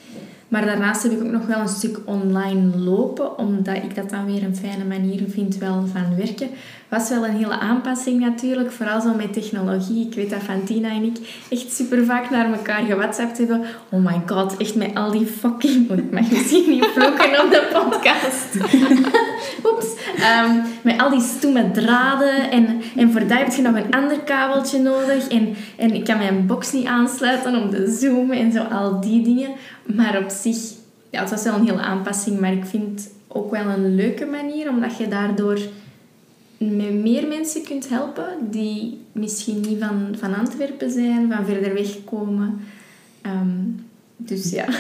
[0.49, 4.27] Maar daarnaast heb ik ook nog wel een stuk online lopen, omdat ik dat dan
[4.27, 6.49] weer een fijne manier vind wel van werken.
[6.89, 10.07] Was wel een hele aanpassing natuurlijk, vooral zo met technologie.
[10.07, 11.17] Ik weet dat Fantina en ik
[11.49, 13.65] echt super vaak naar elkaar gewhatsappt hebben.
[13.91, 15.91] Oh my god, echt met al die fucking...
[15.91, 18.73] Ik mag misschien niet vloeken op de podcast.
[19.73, 19.87] Oeps.
[20.17, 20.51] Ehm,
[20.83, 24.79] met al die stoeme draden en, en voor dat heb je nog een ander kabeltje
[24.79, 25.29] nodig.
[25.29, 29.23] En, en ik kan mijn box niet aansluiten om te zoomen en zo al die
[29.23, 29.51] dingen.
[29.95, 30.57] Maar op zich,
[31.11, 34.69] ja, het was wel een hele aanpassing, maar ik vind ook wel een leuke manier,
[34.69, 35.59] omdat je daardoor
[36.59, 42.05] met meer mensen kunt helpen die misschien niet van, van Antwerpen zijn, van verder weg
[42.05, 42.61] komen.
[43.23, 43.61] Ehm,
[44.17, 44.67] dus ja.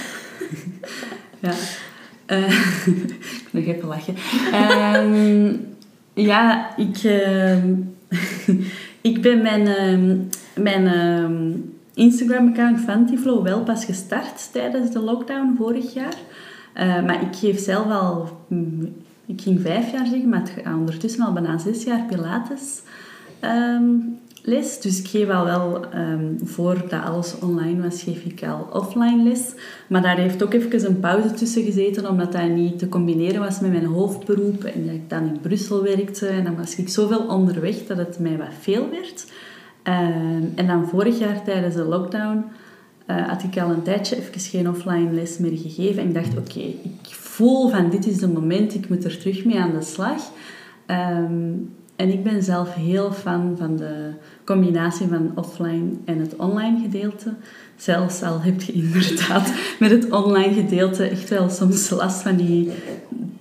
[1.39, 1.53] Ja.
[2.27, 2.51] Eh,
[2.87, 4.15] ik moet nog even lachen.
[4.53, 5.55] Ehm,
[6.15, 7.75] ja, ik, ehm,
[9.11, 9.69] ik ben mijn,
[10.55, 10.87] mijn
[11.95, 16.17] Instagram-account Fantiflow wel pas gestart tijdens de lockdown vorig jaar.
[16.73, 18.95] Eh, maar ik geef zelf al, mm,
[19.27, 22.83] ik ging vijf jaar zeggen, maar het gaat ondertussen al bijna zes jaar Pilates
[23.41, 23.85] ehm,
[24.43, 24.81] les.
[24.81, 29.53] Dus ik geef al wel, ehm, voordat alles online was, geef ik al offline les.
[29.87, 33.61] Maar daar heeft ook even een pauze tussen gezeten, omdat dat niet te combineren was
[33.61, 34.65] met mijn hoofdberoep.
[34.65, 36.27] En dat ik dan in Brussel werkte.
[36.27, 39.27] En dan was ik zoveel onderweg dat het mij wat veel werd.
[39.83, 42.45] Ehm, en dan vorig jaar tijdens de lockdown
[43.07, 46.03] eh, had ik al een tijdje even geen offline les meer gegeven.
[46.03, 49.45] En ik dacht, oké, ik voel van dit is het moment, ik moet er terug
[49.45, 50.33] mee aan de slag.
[50.87, 51.53] Ehm,
[51.97, 54.11] en ik ben zelf heel fan van de
[54.45, 57.35] combinatie van offline en het online gedeelte.
[57.77, 62.71] Zelfs al heb je inderdaad met het online gedeelte echt wel soms last van die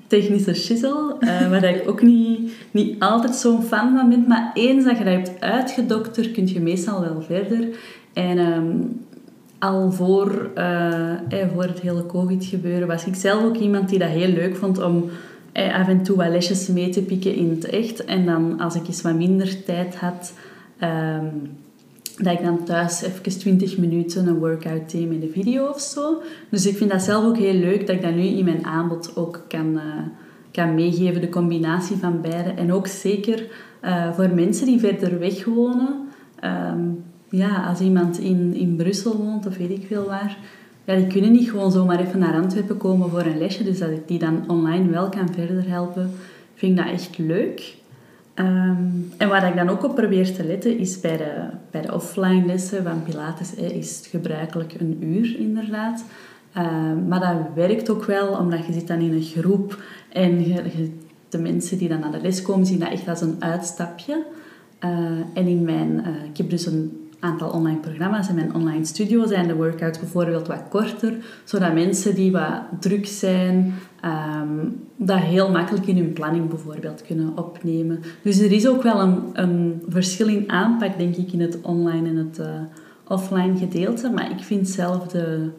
[0.07, 4.25] technische shizzle, eh, waar ik ook niet, niet altijd zo'n fan van ben.
[4.27, 7.67] Maar eens dat je dat hebt uitgedokterd, kun je meestal wel verder.
[8.13, 8.71] En ehm,
[9.65, 14.09] al voor, eh, eh, voor het hele covid-gebeuren was ik zelf ook iemand die dat
[14.09, 15.09] heel leuk vond om
[15.51, 18.05] eh, af en toe wat lesjes mee te pikken in het echt.
[18.05, 20.33] En dan als ik eens wat minder tijd had,
[20.79, 21.25] ehm,
[22.17, 26.21] dat ik dan thuis even 20 minuten een workout deed met een video of zo.
[26.49, 29.15] Dus ik vind dat zelf ook heel leuk dat ik dat nu in mijn aanbod
[29.15, 29.79] ook kan,
[30.51, 32.49] kan meegeven, de combinatie van beide.
[32.49, 33.47] En ook zeker
[34.15, 36.07] voor mensen die verder weg wonen.
[36.39, 36.89] Ehm,
[37.35, 40.37] ja, als iemand in, in Brussel woont of weet ik veel waar,
[40.85, 43.63] ja, die kunnen niet gewoon zomaar even naar Antwerpen komen voor een lesje.
[43.63, 46.11] Dus dat ik die dan online wel kan verder helpen,
[46.53, 47.75] vind ik dat echt leuk.
[48.33, 48.77] Ehm,
[49.17, 51.33] en waar ik dan ook op probeer te letten, is bij de,
[51.71, 56.05] bij de offline lessen van Pilates is het gebruikelijk een uur inderdaad.
[56.53, 60.91] Ehm, maar dat werkt ook wel, omdat je zit dan in een groep en je,
[61.29, 64.23] de mensen die dan naar de les komen, zien dat echt als een uitstapje.
[64.83, 64.91] Uh,
[65.33, 68.29] en in mijn, uh, ik heb dus een aantal online programma's.
[68.29, 71.13] In mijn online studio zijn de workouts bijvoorbeeld wat korter,
[71.43, 73.73] zodat mensen die wat druk zijn,
[74.05, 77.99] um, dat heel makkelijk in hun planning bijvoorbeeld kunnen opnemen.
[78.21, 82.09] Dus er is ook wel een, een verschil in aanpak, denk ik, in het online
[82.09, 82.45] en het uh,
[83.07, 84.09] offline gedeelte.
[84.09, 85.49] Maar ik vind zelf de,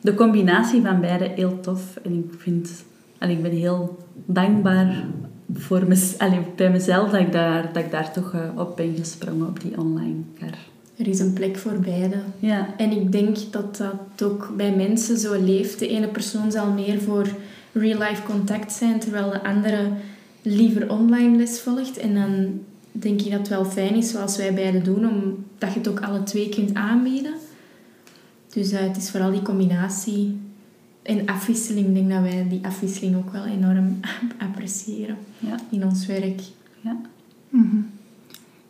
[0.00, 1.96] de combinatie van beide heel tof.
[2.02, 2.84] En ik, vind,
[3.18, 5.04] en ik ben heel dankbaar
[5.52, 5.82] voor
[6.18, 9.60] allee, bij mezelf dat ik daar, dat ik daar toch uh, op ben gesprongen, op
[9.60, 10.67] die online kar.
[10.98, 12.16] Er is een plek voor beide.
[12.38, 12.74] Ja.
[12.76, 15.78] En ik denk dat dat ook bij mensen zo leeft.
[15.78, 17.28] De ene persoon zal meer voor
[17.72, 19.90] real-life contact zijn, terwijl de andere
[20.42, 21.96] liever online les volgt.
[21.96, 22.60] En dan
[22.92, 26.00] denk ik dat het wel fijn is, zoals wij beide doen, omdat je het ook
[26.00, 27.34] alle twee kunt aanbieden.
[28.52, 30.36] Dus uh, het is vooral die combinatie
[31.02, 31.86] en afwisseling.
[31.86, 34.00] Ik denk dat wij die afwisseling ook wel enorm
[34.48, 35.56] appreciëren ja.
[35.70, 36.40] in ons werk.
[36.80, 36.96] Ja.
[37.48, 37.97] Mm -hmm.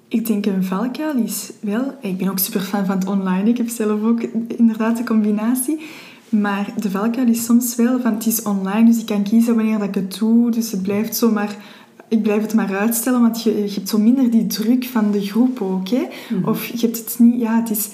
[0.09, 1.95] Ik denk een valkuil is wel...
[2.01, 3.49] Ik ben ook super fan van het online.
[3.49, 4.23] Ik heb zelf ook
[4.57, 5.81] inderdaad de combinatie.
[6.29, 8.15] Maar de valkuil is soms wel van...
[8.15, 10.51] Het is online, dus ik kan kiezen wanneer dat ik het doe.
[10.51, 11.57] Dus het blijft zomaar...
[12.09, 15.21] Ik blijf het maar uitstellen, want je, je hebt zo minder die druk van de
[15.21, 15.89] groep ook.
[15.89, 16.01] Hè?
[16.01, 16.45] Mm -hmm.
[16.45, 17.41] Of je hebt het niet...
[17.41, 17.89] Ja, het is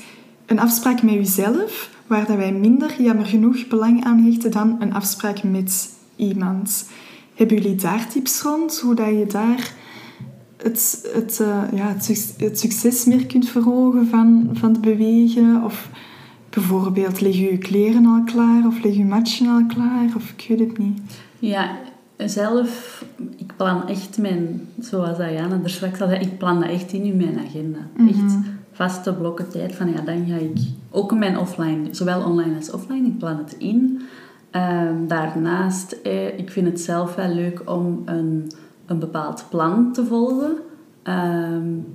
[0.47, 4.95] een afspraak met jezelf, waar dat wij minder, jammer genoeg, belang aan hechten dan een
[4.95, 6.89] afspraak met iemand.
[7.35, 8.81] Hebben jullie daar tips rond?
[8.81, 9.73] Hoe dat je daar
[10.65, 15.65] het, het, uh, ja, het, het, succes meer kunt verhogen van, van het bewegen?
[15.65, 15.89] Of
[16.51, 18.67] bijvoorbeeld, leg je je kleren al klaar?
[18.67, 20.09] Of leg je matchen al klaar?
[20.17, 21.01] Of ik weet het niet.
[21.39, 21.77] Ja,
[22.17, 23.05] zelf,
[23.37, 27.17] ik plan echt mijn, zoals Diana er straks al zei, ik plan dat echt in
[27.17, 27.79] mijn agenda.
[27.97, 28.09] Mhm.
[28.09, 28.37] Echt
[28.73, 30.59] vaste blokken tijd van ja, dan ga ik
[30.91, 34.01] ook mijn offline, zowel online als offline, ik plan het in.
[34.53, 38.51] Um, daarnaast, eh, ik vind het zelf wel leuk om een,
[38.87, 40.57] een bepaald plan te volgen.
[41.05, 41.87] Um,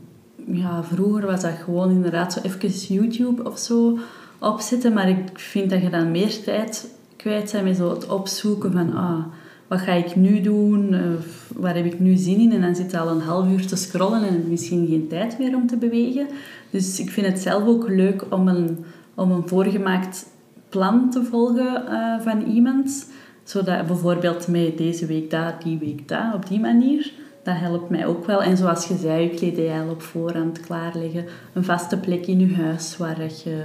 [0.45, 3.97] ja, vroeger was dat gewoon inderdaad zo even YouTube of zo
[4.39, 8.71] opzetten, maar ik vind dat je dan meer tijd kwijt bent met zo het opzoeken
[8.71, 9.25] van ah,
[9.67, 12.51] wat ga ik nu doen, of waar heb ik nu zin in?
[12.51, 15.55] En dan zit je al een half uur te scrollen en misschien geen tijd meer
[15.55, 16.27] om te bewegen.
[16.69, 18.77] Dus ik vind het zelf ook leuk om een,
[19.15, 20.25] om een voorgemaakt
[20.69, 23.07] plan te volgen uh, van iemand.
[23.49, 27.11] Zodat bijvoorbeeld met deze week dat, die week dat, op die manier.
[27.43, 28.43] Dat helpt mij ook wel.
[28.43, 31.25] En zoals je zei, je kledij al op voorhand klaarleggen.
[31.53, 33.63] Een vaste plek in je huis waar je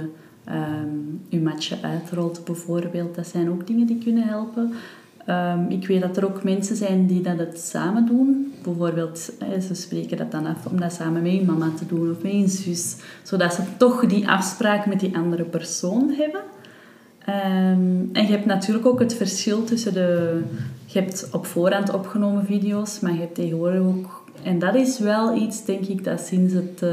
[0.49, 3.15] um, je matje uitrolt bijvoorbeeld.
[3.15, 4.73] Dat zijn ook dingen die kunnen helpen.
[5.29, 8.53] Um, ik weet dat er ook mensen zijn die dat het samen doen.
[8.63, 9.19] Bijvoorbeeld,
[9.67, 12.31] ze spreken dat dan af om dat samen met een mama te doen of met
[12.31, 12.95] een zus.
[13.23, 16.41] Zodat ze toch die afspraak met die andere persoon hebben.
[17.29, 20.41] Um, en je hebt natuurlijk ook het verschil tussen de...
[20.85, 24.23] Je hebt op voorhand opgenomen video's, maar je hebt tegenwoordig ook...
[24.43, 26.89] En dat is wel iets, denk ik, dat sinds het, uh,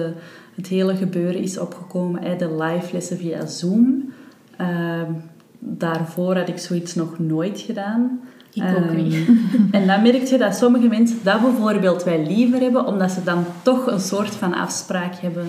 [0.54, 2.22] het hele gebeuren is opgekomen.
[2.22, 4.12] Hè, de live lessen via Zoom.
[4.60, 5.22] Um,
[5.58, 8.20] daarvoor had ik zoiets nog nooit gedaan.
[8.52, 9.28] Ik ook um, niet.
[9.70, 13.44] en dan merk je dat sommige mensen dat bijvoorbeeld wij liever hebben, omdat ze dan
[13.62, 15.46] toch een soort van afspraak hebben.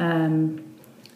[0.00, 0.54] Um,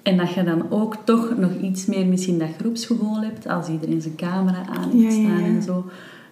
[0.08, 4.02] en dat je dan ook toch nog iets meer misschien dat groepsgevoel hebt, als iedereen
[4.02, 5.46] zijn camera aan heeft Ja, ja, staan ja.
[5.46, 5.84] en zo.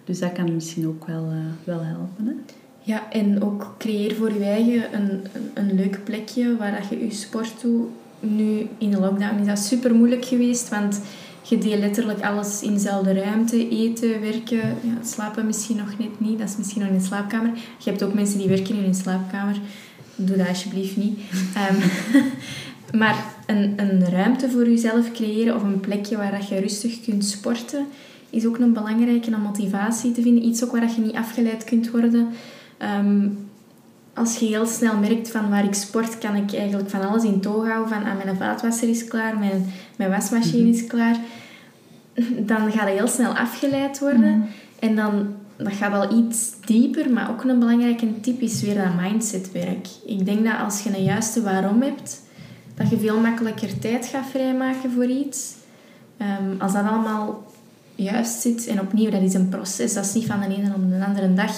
[0.03, 2.25] Dus dat kan misschien ook wel, uh, wel helpen.
[2.25, 2.31] Hè?
[2.81, 7.05] Ja, en ook creëer voor je eigen een, een, een leuk plekje waar dat je
[7.05, 7.87] je sport doet.
[8.19, 11.01] Nu, in de lockdown is dat super moeilijk geweest, want
[11.41, 13.69] je deelt letterlijk alles in dezelfde ruimte.
[13.69, 16.39] Eten, werken, ja, slapen misschien nog net niet.
[16.39, 17.51] Dat is misschien nog in de slaapkamer.
[17.53, 19.59] Je hebt ook mensen die werken in hun slaapkamer.
[20.15, 21.19] Doe dat alsjeblieft niet.
[21.71, 21.77] Um,
[22.95, 27.25] maar een, een ruimte voor jezelf creëren of een plekje waar dat je rustig kunt
[27.25, 27.85] sporten,
[28.29, 30.45] is ook een belangrijke om motivatie te vinden.
[30.45, 32.27] Iets ook waar dat je niet afgeleid kunt worden.
[32.99, 33.37] Um,
[34.13, 37.41] als je heel snel merkt van waar ik sport, kan ik eigenlijk van alles in
[37.41, 37.89] toog houden.
[37.89, 39.65] Van ah, mijn vaatwasser is klaar, mijn,
[39.95, 41.17] mijn wasmachine is klaar.
[42.39, 44.37] Dan ga je heel snel afgeleid worden.
[44.37, 44.47] Mhm.
[44.79, 49.01] En dan dat gaat wel iets dieper, maar ook een belangrijke tip is weer dat
[49.01, 49.87] mindsetwerk.
[50.05, 52.21] Ik denk dat als je een juiste waarom hebt,
[52.77, 55.53] dat je veel makkelijker tijd gaat vrijmaken voor iets.
[56.21, 57.43] Um, als dat allemaal
[57.95, 60.89] juist zit, en opnieuw, dat is een proces, dat is niet van de ene op
[60.89, 61.51] de andere dag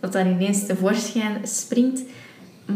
[0.00, 2.02] dat dat ineens tevoorschijn springt.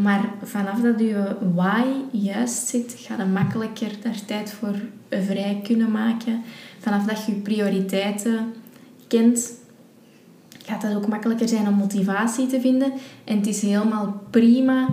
[0.01, 4.75] Maar vanaf dat je why juist zit, ga je makkelijker daar tijd voor
[5.09, 6.41] vrij kunnen maken.
[6.79, 8.53] vanaf dat je je prioriteiten
[9.07, 9.51] kent,
[10.65, 12.91] gaat het ook makkelijker zijn om motivatie te vinden.
[13.23, 14.87] En het is helemaal prima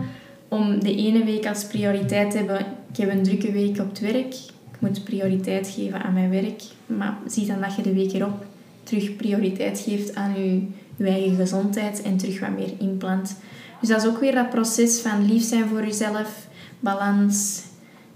[0.48, 2.58] om de ene week als prioriteit te hebben.
[2.90, 4.34] Ik heb een drukke week op het werk.
[4.72, 6.62] Ik moet prioriteit geven aan mijn werk.
[6.86, 8.44] Maar zie dan dat je de week erop
[8.82, 13.36] terug prioriteit geeft aan je, je eigen gezondheid en terug wat meer inplant.
[13.80, 16.46] Dus dat is ook weer dat proces van lief zijn voor jezelf,
[16.80, 17.62] balans.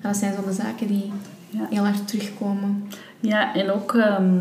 [0.01, 1.13] Dat zijn zo'n zaken die
[1.51, 1.67] Ja.
[1.71, 2.85] heel hard terugkomen.
[3.21, 4.35] Ja, en ook ehm,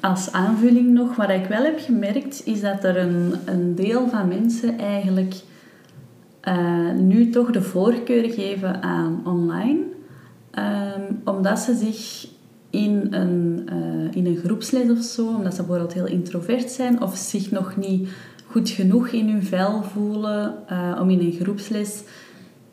[0.00, 4.28] als aanvulling nog, wat ik wel heb gemerkt, is dat er een, een deel van
[4.28, 5.34] mensen eigenlijk
[6.48, 9.78] eh, nu toch de voorkeur geven aan online.
[10.50, 12.28] Ehm, omdat ze zich
[12.70, 17.16] in een, eh, in een groepsles of zo, omdat ze bijvoorbeeld heel introvert zijn of
[17.16, 18.08] zich nog niet
[18.46, 22.02] goed genoeg in hun vel voelen eh, om in een groepsles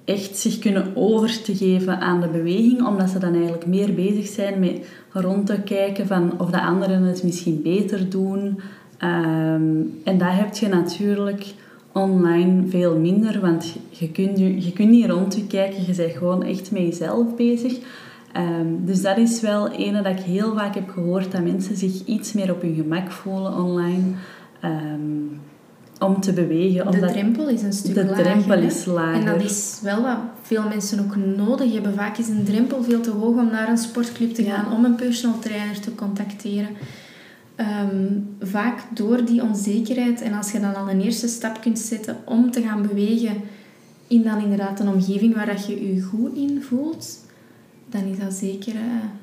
[0.05, 4.27] echt zich kunnen over te geven aan de beweging, omdat ze dan eigenlijk meer bezig
[4.27, 8.59] zijn met rond te kijken van of de anderen het misschien beter doen.
[8.97, 11.53] Ehm, en dat heb je natuurlijk
[11.95, 16.11] online veel minder, want je kunt, je, je kunt niet rond je kijken, je bent
[16.11, 17.77] gewoon echt met jezelf bezig.
[18.33, 22.05] Ehm, dus dat is wel ene dat ik heel vaak heb gehoord, dat mensen zich
[22.05, 24.03] iets meer op hun gemak voelen online.
[24.61, 25.37] ehm,
[25.99, 26.85] om te bewegen.
[26.85, 28.23] De omdat drempel is een stuk de lager.
[28.23, 29.13] drempel is lager.
[29.13, 31.93] En dat is wel wat veel mensen ook nodig hebben.
[31.93, 34.95] Vaak is een drempel veel te hoog om naar een sportclub te gaan, om een
[34.95, 36.69] personal trainer te contacteren.
[37.55, 42.17] Ehm, vaak door die onzekerheid en als je dan al een eerste stap kunt zetten
[42.25, 43.35] om te gaan bewegen
[44.07, 47.19] in dan inderdaad een omgeving waar dat je je goed in voelt,
[47.89, 48.73] dan is dat zeker...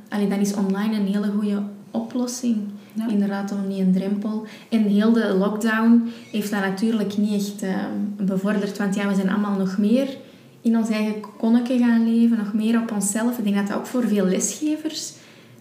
[0.09, 2.57] allee, dan is online een hele goede oplossing.
[2.93, 3.09] Ja.
[3.09, 4.47] Inderdaad, om niet een drempel.
[4.68, 8.78] En heel de lockdown heeft dat natuurlijk niet echt ehm, bevorderd.
[8.78, 10.16] Want ja, we zijn allemaal nog meer
[10.61, 12.39] in ons eigen konnetje gaan leven.
[12.39, 13.39] Nog meer op onszelf.
[13.39, 15.12] Ik denk dat dat ook voor veel lesgevers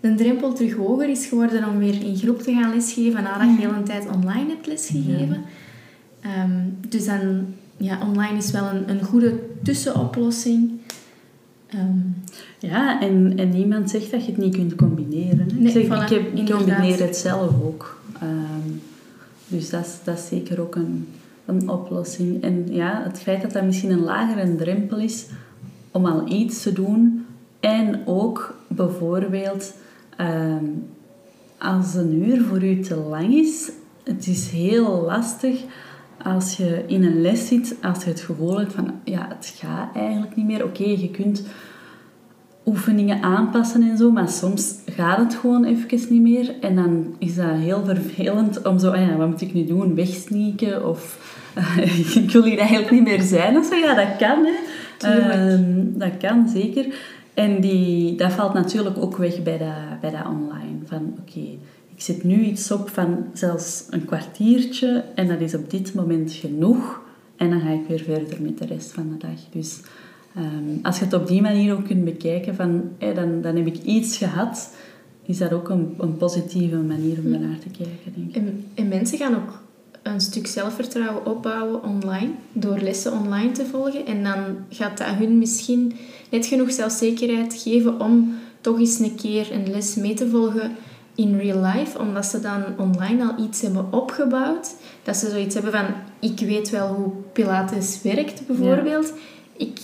[0.01, 3.23] de drempel terug hoger is geworden om weer in groep te gaan lesgeven.
[3.23, 5.41] Nadat je heel een tijd online hebt lesgegeven.
[6.21, 6.51] Ehm,
[6.89, 7.45] dus dan,
[7.77, 9.33] ja, online is wel een, een goede
[9.63, 10.71] tussenoplossing.
[11.67, 11.97] Ehm,
[12.59, 15.39] Ja, en, en niemand zegt dat je het niet kunt combineren.
[15.39, 15.45] hè.
[15.59, 18.01] Nee, ik, zeg, voilà, ik, heb, ik combineer het zelf ook.
[18.21, 18.69] Ehm,
[19.47, 21.07] dus dat is, dat is zeker ook een,
[21.45, 22.43] een oplossing.
[22.43, 25.25] En ja, het feit dat dat misschien een lagere drempel is
[25.91, 27.25] om al iets te doen.
[27.59, 29.73] En ook bijvoorbeeld
[30.25, 30.65] ehm,
[31.57, 33.71] als een uur voor u te lang is.
[34.03, 35.63] Het is heel lastig
[36.23, 39.95] als je in een les zit, als je het gevoel hebt van ja, het gaat
[39.95, 40.63] eigenlijk niet meer.
[40.63, 41.43] Oké, je kunt
[42.65, 46.55] oefeningen aanpassen en zo, maar soms gaat het gewoon even niet meer.
[46.59, 49.95] En dan is dat heel vervelend om zo, ah ja, wat moet ik nu doen?
[49.95, 51.29] Wegsneaken of
[52.23, 53.75] ik wil hier eigenlijk niet meer zijn of zo.
[53.75, 54.53] Ja, dat kan, hè.
[55.07, 56.85] Ehm, dat kan, zeker.
[57.33, 60.79] En die, dat valt natuurlijk ook weg bij dat, bij dat online.
[60.85, 61.39] Van, oké,
[61.95, 66.33] ik zet nu iets op van zelfs een kwartiertje en dat is op dit moment
[66.33, 67.01] genoeg.
[67.35, 69.39] En dan ga ik weer verder met de rest van de dag.
[69.51, 69.79] Dus
[70.35, 73.67] ehm, als je het op die manier ook kunt bekijken, van, hé, dan, dan heb
[73.67, 74.73] ik iets gehad,
[75.25, 78.35] is dat ook een, een positieve manier om ernaar te kijken, denk ik.
[78.35, 79.61] En, en mensen gaan ook
[80.01, 84.05] een stuk zelfvertrouwen opbouwen online, door lessen online te volgen.
[84.05, 84.39] En dan
[84.69, 85.93] gaat dat hun misschien
[86.29, 90.71] net genoeg zelfzekerheid geven om toch eens een keer een les mee te volgen
[91.15, 94.75] in real life, omdat ze dan online al iets hebben opgebouwd.
[95.03, 95.85] Dat ze zoiets hebben van,
[96.19, 99.13] ik weet wel hoe Pilates werkt, bijvoorbeeld.
[99.57, 99.79] Ik,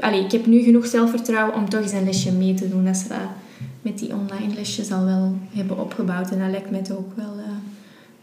[0.00, 2.84] allee, ik heb nu genoeg zelfvertrouwen om toch eens een lesje mee te doen.
[2.84, 3.18] Dat ze dat
[3.82, 6.30] met die online lesjes al wel hebben opgebouwd.
[6.30, 7.65] En dat lijkt mij toch ook wel eh,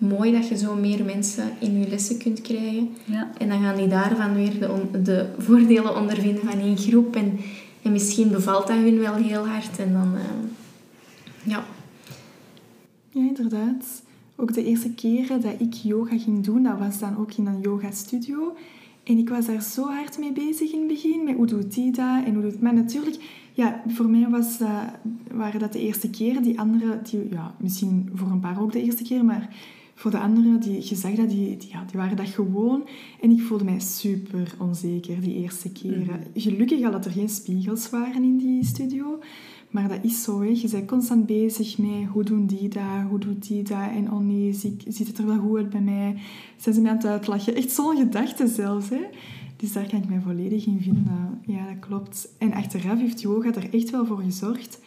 [0.03, 2.89] mooi dat je zo meer mensen in je lessen kunt krijgen.
[3.05, 3.31] Ja.
[3.37, 7.15] En dan gaan die daarvan weer de, on- de voordelen ondervinden van één groep.
[7.15, 7.39] En,
[7.81, 9.79] en misschien bevalt dat hun wel heel hard.
[9.79, 10.21] En dan, eh,
[11.43, 11.63] ja.
[13.09, 14.03] Ja, inderdaad.
[14.35, 17.61] Ook de eerste keren dat ik yoga ging doen, dat was dan ook in een
[17.61, 18.55] yoga-studio.
[19.03, 21.91] En ik was daar zo hard mee bezig in het begin, met hoe doet die
[21.91, 22.61] dat en hoe doet...
[22.61, 23.17] Maar natuurlijk,
[23.53, 24.57] ja, voor mij was,
[25.31, 26.43] waren dat de eerste keren.
[26.43, 29.55] Die anderen, die, ja, misschien voor een paar ook de eerste keer, maar
[29.95, 32.87] voor de anderen, die, je zag dat, die, die, ja, die waren dat gewoon.
[33.21, 36.23] En ik voelde mij super onzeker die eerste keren.
[36.35, 39.19] Gelukkig al dat er geen spiegels waren in die studio.
[39.69, 40.47] Maar dat is zo, hè.
[40.47, 44.19] je bent constant bezig met hoe doen die dat, hoe doet die dat en oh
[44.19, 44.53] nee,
[44.87, 46.15] ziet het er wel goed uit bij mij?
[46.57, 47.55] Zijn ze mij aan het uitlachen?
[47.55, 48.89] Echt zo'n gedachte zelfs.
[48.89, 49.01] Hè.
[49.55, 51.41] Dus daar kan ik mij volledig in vinden.
[51.45, 52.29] Ja, dat klopt.
[52.37, 54.79] En achteraf heeft yoga er echt wel voor gezorgd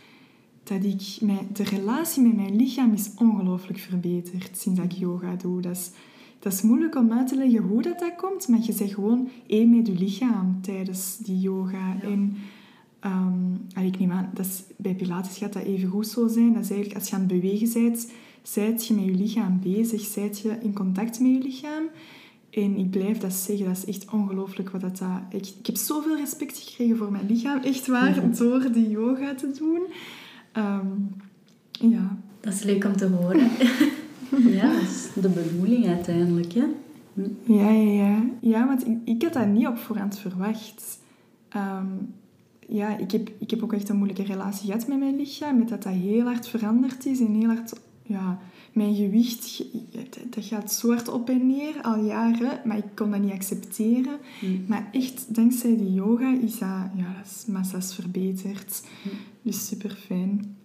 [0.68, 5.34] dat ik mij, de relatie met mijn lichaam is ongelooflijk verbeterd sinds dat ik yoga
[5.34, 5.60] doe.
[5.60, 5.90] Dat is,
[6.38, 9.28] dat is moeilijk om uit te leggen hoe dat, dat komt, maar je zegt gewoon
[9.46, 11.96] één met je lichaam tijdens die yoga.
[12.02, 12.36] En
[13.00, 16.52] ehm, ik neem aan, dat is, bij Pilates gaat dat even goed zo zijn.
[16.52, 18.10] Dat is eigenlijk als je aan het bewegen bent,
[18.42, 21.84] zijt je met je lichaam bezig, zijt je in contact met je lichaam.
[22.50, 25.02] En ik blijf dat zeggen, dat is echt ongelooflijk wat dat...
[25.28, 29.82] Ik heb zoveel respect gekregen voor mijn lichaam, echt waar, door die yoga te doen.
[30.56, 30.86] Ehm,
[31.70, 32.16] ja.
[32.40, 33.50] Dat is leuk om te horen.
[34.58, 36.64] ja, dat is de bedoeling uiteindelijk, hè.
[37.44, 38.24] Ja, ja, ja.
[38.40, 40.98] Ja, want ik, ik had dat niet op voorhand verwacht.
[41.48, 41.86] Ehm,
[42.68, 45.58] ja, ik heb, ik heb ook echt een moeilijke relatie gehad met mijn lichaam.
[45.58, 47.72] Met dat dat heel hard veranderd is en heel hard...
[48.02, 48.38] Ja,
[48.76, 49.64] mijn gewicht,
[50.30, 52.60] dat gaat zo hard op en neer al jaren.
[52.64, 54.18] Maar ik kon dat niet accepteren.
[54.40, 54.64] Mm.
[54.68, 56.68] Maar echt, dankzij die yoga is dat...
[56.94, 58.82] Ja, dat is massa's verbeterd.
[59.02, 59.10] Mm.
[59.42, 60.56] Dus super fijn.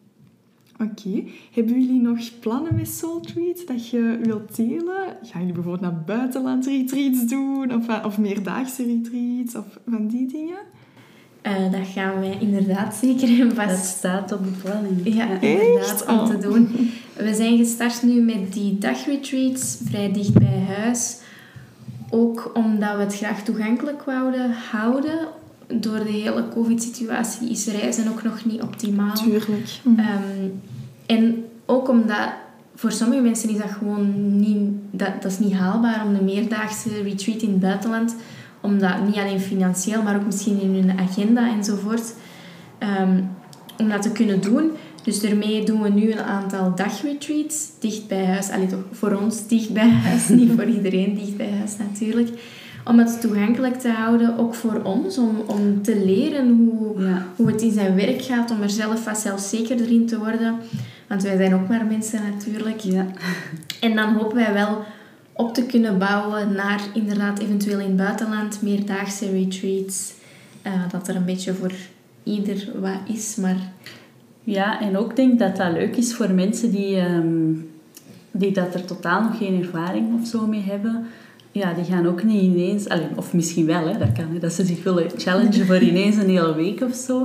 [0.79, 1.23] Oké.
[1.51, 5.17] Hebben jullie nog plannen met Soul Treat dat je wilt delen?
[5.23, 7.73] Gaan jullie bijvoorbeeld naar buitenland retreats doen?
[7.73, 9.55] Of, eh, of meerdaagse retreats?
[9.55, 10.59] Of van die dingen?
[11.47, 13.69] Uh, dat gaan wij inderdaad zeker vast...
[13.69, 15.13] Dat staat op de planning.
[15.15, 16.41] Ja, inderdaad, om te oh.
[16.41, 16.69] doen.
[17.23, 21.17] We zijn gestart nu met die dagretreats, vrij dicht bij huis.
[22.09, 25.27] Ook omdat we het graag toegankelijk wouden houden.
[25.67, 29.13] Door de hele covid-situatie is reizen ook nog niet optimaal.
[29.13, 29.79] Tuurlijk.
[29.97, 30.49] Ehm,
[31.05, 32.29] en ook omdat
[32.75, 37.01] voor sommige mensen is dat gewoon niet, dat, dat is niet haalbaar om een meerdaagse
[37.01, 38.15] retreat in het buitenland,
[38.61, 42.13] omdat niet alleen financieel, maar ook misschien in hun agenda enzovoort,
[42.99, 43.29] um,
[43.77, 44.71] om dat te kunnen doen.
[45.03, 48.49] Dus daarmee doen we nu een aantal dagretreats dicht bij huis.
[48.49, 52.29] Allee, toch voor ons dicht bij huis, niet voor iedereen dicht bij huis natuurlijk.
[52.85, 57.61] Om het toegankelijk te houden, ook voor ons, om, om te leren hoe, hoe het
[57.61, 60.55] in zijn werk gaat, om er zelf wat zelfzekerder in te worden.
[61.07, 62.79] Want wij zijn ook maar mensen natuurlijk.
[62.79, 63.05] Ja.
[63.79, 64.83] En dan hopen wij wel
[65.33, 70.13] op te kunnen bouwen naar inderdaad eventueel in het buitenland meerdaagse retreats.
[70.67, 71.73] Uh, dat er een beetje voor
[72.23, 73.57] ieder wat is, maar...
[74.43, 77.69] Ja, en ook denk dat dat leuk is voor mensen die, um,
[78.31, 81.05] die dat er totaal nog geen ervaring of zo mee hebben.
[81.51, 82.89] Ja, die gaan ook niet ineens...
[82.89, 84.27] Alleen, of misschien wel, hè, dat kan.
[84.33, 87.19] Hè, dat ze zich willen challengen voor ineens een hele week of zo.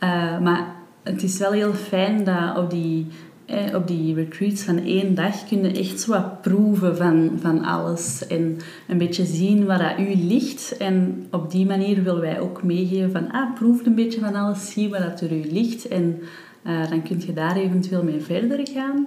[0.00, 3.06] Uh, maar het is wel heel fijn dat op die
[3.50, 7.64] eh, op die retreats van één dag kun je echt zo wat proeven van, van
[7.64, 8.26] alles.
[8.26, 8.56] En
[8.88, 10.76] een beetje zien waar dat u ligt.
[10.76, 14.72] En op die manier willen wij ook meegeven van, ah, proef een beetje van alles,
[14.72, 15.88] zie waar dat er u ligt.
[15.88, 16.18] En
[16.66, 19.06] uh, dan kun je daar eventueel mee verder gaan.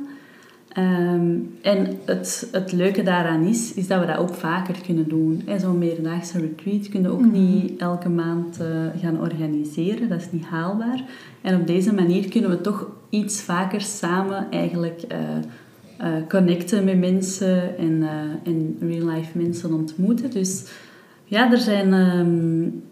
[0.78, 5.44] Um, en het, het leuke daaraan is, is dat we dat ook vaker kunnen doen.
[5.60, 7.32] Zo'n meerdaagse retreat kun je ook mhm.
[7.32, 8.68] niet elke maand uh,
[9.02, 10.10] gaan organiseren.
[10.10, 11.04] Dat is niet haalbaar.
[11.42, 15.18] En op deze manier kunnen we toch iets vaker samen eigenlijk uh,
[16.02, 18.04] uh, connecten met mensen en,
[18.44, 20.32] en real-life mensen ontmoeten.
[20.32, 20.66] Dus
[21.24, 22.84] ja, er zijn um,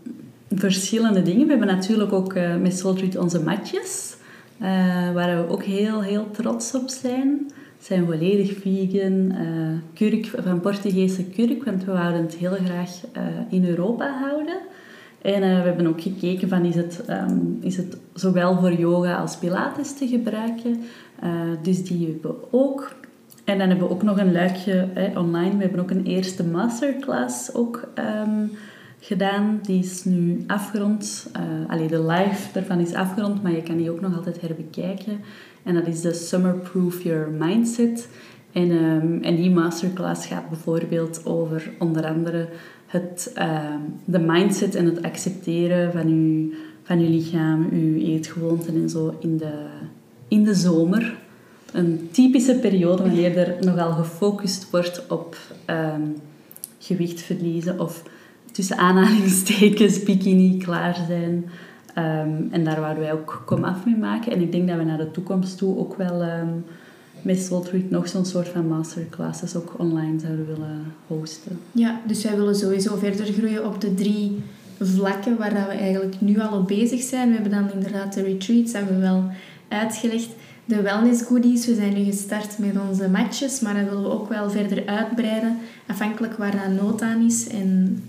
[0.49, 1.43] verschillende dingen.
[1.43, 4.16] We hebben natuurlijk ook met Soultreat onze matjes,
[5.14, 7.51] waar we ook heel, heel trots op zijn.
[7.80, 9.34] zijn volledig vegan,
[9.93, 12.91] kurk, van Portugese kurk, want we wouden het heel graag
[13.49, 14.57] in Europa houden.
[15.22, 19.16] En uh, we hebben ook gekeken van is het, um, is het zowel voor yoga
[19.16, 20.82] als pilates te gebruiken.
[21.24, 21.30] Uh,
[21.62, 22.95] dus die hebben we ook.
[23.43, 25.57] En dan hebben we ook nog een luikje online.
[25.57, 27.88] We hebben ook een eerste masterclass ook
[28.26, 28.51] um,
[29.01, 29.59] gedaan.
[29.61, 31.31] Die is nu afgerond.
[31.35, 35.19] Uh, allee, de live daarvan is afgerond, maar je kan die ook nog altijd herbekijken.
[35.63, 38.07] En dat is de Summer Proof Your Mindset.
[38.51, 42.47] En, um, en die masterclass gaat bijvoorbeeld over onder andere
[42.87, 43.75] het, uh,
[44.05, 49.37] de mindset en het accepteren van je, van uw lichaam, uw eetgewoonten en zo in
[49.37, 49.65] de,
[50.27, 51.19] in de zomer.
[51.71, 55.37] Een typische periode wanneer er nogal gefocust wordt op
[55.69, 56.15] um,
[56.79, 58.03] gewicht verliezen of
[58.51, 61.45] tussen aanhalingstekens bikini klaar zijn.
[61.97, 64.31] Um, en daar wouden wij ook kom af mee maken.
[64.31, 66.65] En ik denk dat we naar de toekomst toe ook wel um,
[67.21, 71.59] met Soultreat nog zo'n soort van masterclasses ook online zouden willen hosten.
[71.71, 74.43] Ja, dus wij willen sowieso verder groeien op de drie
[74.79, 77.27] vlakken waar we eigenlijk nu al op bezig zijn.
[77.27, 79.23] We hebben dan inderdaad de retreats, hebben we wel
[79.67, 80.29] uitgelegd.
[80.65, 84.29] De wellness goodies, we zijn nu gestart met onze matches, maar dat willen we ook
[84.29, 88.03] wel verder uitbreiden, afhankelijk waar dat nood aan is en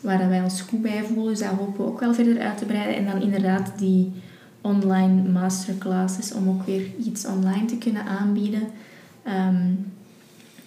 [0.00, 1.32] waar wij ons goed bij voelen.
[1.32, 2.96] Dus dat hopen we ook wel verder uit te breiden.
[2.96, 4.12] En dan inderdaad die
[4.60, 8.62] online masterclasses om ook weer iets online te kunnen aanbieden.
[9.22, 9.72] Ehm,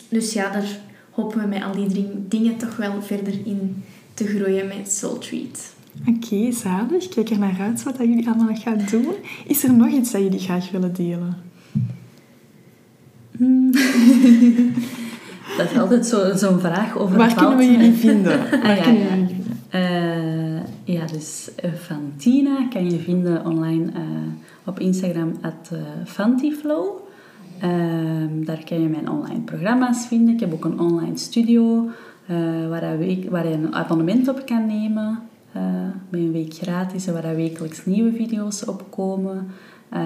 [0.09, 0.79] dus ja, daar
[1.11, 5.17] hopen we met al die drie dingen toch wel verder in te groeien met Soul
[5.17, 5.73] Treat.
[5.99, 7.03] Oké, okay, zalig.
[7.03, 9.13] Ik kijk er naar uit wat jullie allemaal gaan doen.
[9.47, 11.37] Is er nog iets dat jullie graag willen delen?
[15.57, 18.39] dat is altijd zo'n zo vraag over Waar kunnen we jullie vinden?
[18.39, 19.39] Ah, ja, kunnen ja.
[19.73, 23.91] Uh, ja, dus uh, van Tina kan je vinden online
[24.65, 25.71] op Instagram at
[26.05, 26.87] Fantiflow.
[27.59, 30.33] Ehm, daar kan je mijn online programma's vinden.
[30.33, 31.89] Ik heb ook een online studio
[32.69, 32.97] waar,
[33.29, 35.19] waar je een abonnement op kan nemen.
[36.09, 39.47] met een week gratis en waar wekelijks nieuwe video's opkomen.
[39.93, 39.99] Uh,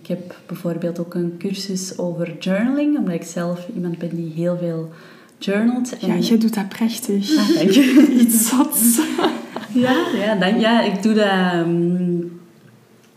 [0.00, 4.56] ik heb bijvoorbeeld ook een cursus over journaling, omdat ik zelf iemand ben die heel
[4.58, 4.90] veel
[5.38, 5.98] journalt.
[5.98, 6.08] En...
[6.08, 7.36] Ja, jij doet dat prachtig.
[7.36, 8.06] Ah, dank je.
[8.22, 9.00] Iets zats.
[9.84, 11.54] ja, ja, dank, ja, ik doe dat...
[11.54, 12.40] Um,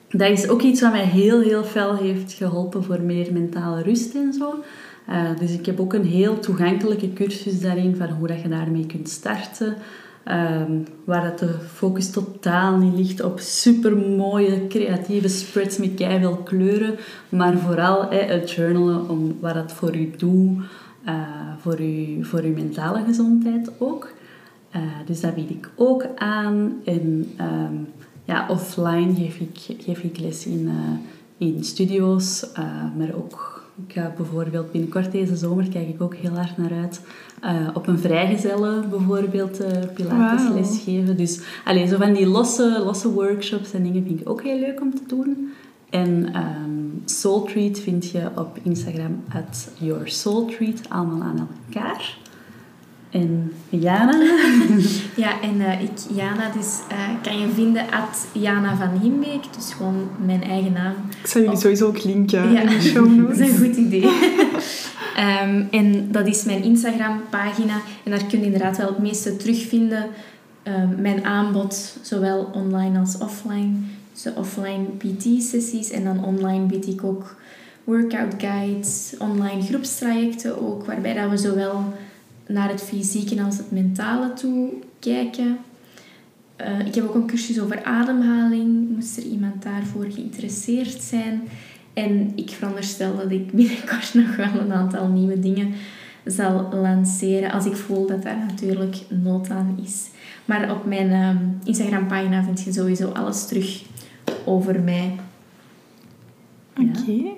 [0.10, 4.16] dat is ook iets wat mij heel, heel fel heeft geholpen voor meer mentale rust
[4.16, 4.64] en zo.
[5.10, 8.86] Uh, dus ik heb ook een heel toegankelijke cursus daarin van hoe dat je daarmee
[8.86, 9.76] kunt starten.
[10.32, 16.36] Um, waar dat de focus totaal niet ligt op super mooie creatieve spreads met veel
[16.36, 16.96] kleuren,
[17.30, 20.58] maar vooral het journalen om wat dat voor u doet,
[21.06, 21.22] uh,
[21.60, 24.14] voor, u, voor uw mentale gezondheid ook.
[24.76, 26.74] Uh, dus dat bied ik ook aan.
[26.86, 27.88] En um,
[28.26, 32.46] ja, offline geef ik, geef ik les in, uh, in studio's,
[32.98, 33.53] maar ook
[33.88, 37.02] ik ga bijvoorbeeld binnenkort deze zomer kijk ik ook heel hard naar uit.
[37.44, 41.18] Uh, op een vrijgezelle bijvoorbeeld uh, pilatesles geven.
[41.18, 44.82] Dus alleen zo van die losse, losse workshops en dingen vind ik ook heel leuk
[44.82, 45.52] om te doen.
[45.90, 52.18] En um, Soul Treat vind je op Instagram at Your Soul Treat, allemaal aan elkaar.
[53.14, 54.18] En Jana?
[55.24, 59.54] ja, en uh, ik, Jana, dus uh, kan je vinden at Jana van Himbeek.
[59.56, 60.94] Dus gewoon mijn eigen naam.
[61.22, 62.62] Ik zal jullie sowieso ook linken ja.
[62.62, 63.38] in de show notes.
[63.38, 64.06] dat is een goed idee.
[65.44, 67.82] um, en dat is mijn Instagram-pagina.
[68.04, 70.06] En daar kun je inderdaad wel het meeste terugvinden.
[70.64, 73.72] Um, mijn aanbod, zowel online als offline.
[74.14, 75.92] Dus offline PT-sessies.
[75.92, 77.36] En dan online bied ik ook
[77.84, 80.86] workout guides, online groepstrajecten ook.
[80.86, 81.94] Waarbij dat we zowel
[82.54, 85.58] naar het fysieke als het mentale toe kijken.
[86.62, 91.42] Uh, ik heb ook een cursus over ademhaling, moest er iemand daarvoor geïnteresseerd zijn.
[91.94, 95.74] En ik veronderstel dat ik binnenkort nog wel een aantal nieuwe dingen
[96.26, 100.08] zal lanceren als ik voel dat daar natuurlijk nood aan is.
[100.46, 103.84] Maar op mijn uh, Instagram-pagina vind je sowieso alles terug
[104.46, 105.16] over mij.
[106.78, 107.12] Oké.
[107.12, 107.32] Ja.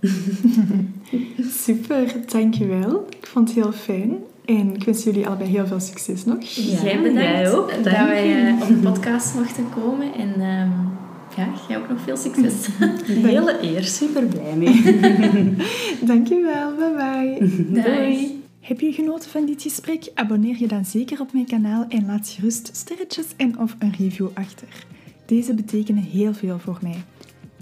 [1.64, 3.06] Super, dankjewel.
[3.20, 4.18] Ik vond het heel fijn.
[4.48, 6.42] En ik wens jullie allebei heel veel succes nog.
[6.42, 10.14] Ja, jij bedankt jij ook, dat wij uh, op de podcast mochten komen.
[10.14, 10.72] En um,
[11.36, 12.68] ja, jij ook nog veel succes.
[13.08, 14.82] Een hele eer, super blij mee.
[16.10, 17.82] Dankjewel, bye bye.
[17.82, 18.42] Doei.
[18.60, 20.10] Heb je genoten van dit gesprek?
[20.14, 24.28] Abonneer je dan zeker op mijn kanaal en laat gerust sterretjes en of een review
[24.34, 24.68] achter.
[25.26, 27.04] Deze betekenen heel veel voor mij.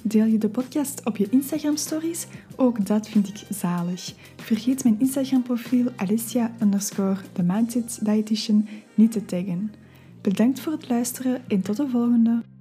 [0.09, 2.27] Deel je de podcast op je Instagram stories?
[2.57, 4.15] Ook dat vind ik zalig.
[4.37, 7.43] Vergeet mijn Instagram profiel Alicia underscore The
[8.95, 9.73] niet te taggen.
[10.21, 12.56] Bedankt voor het luisteren en tot de volgende!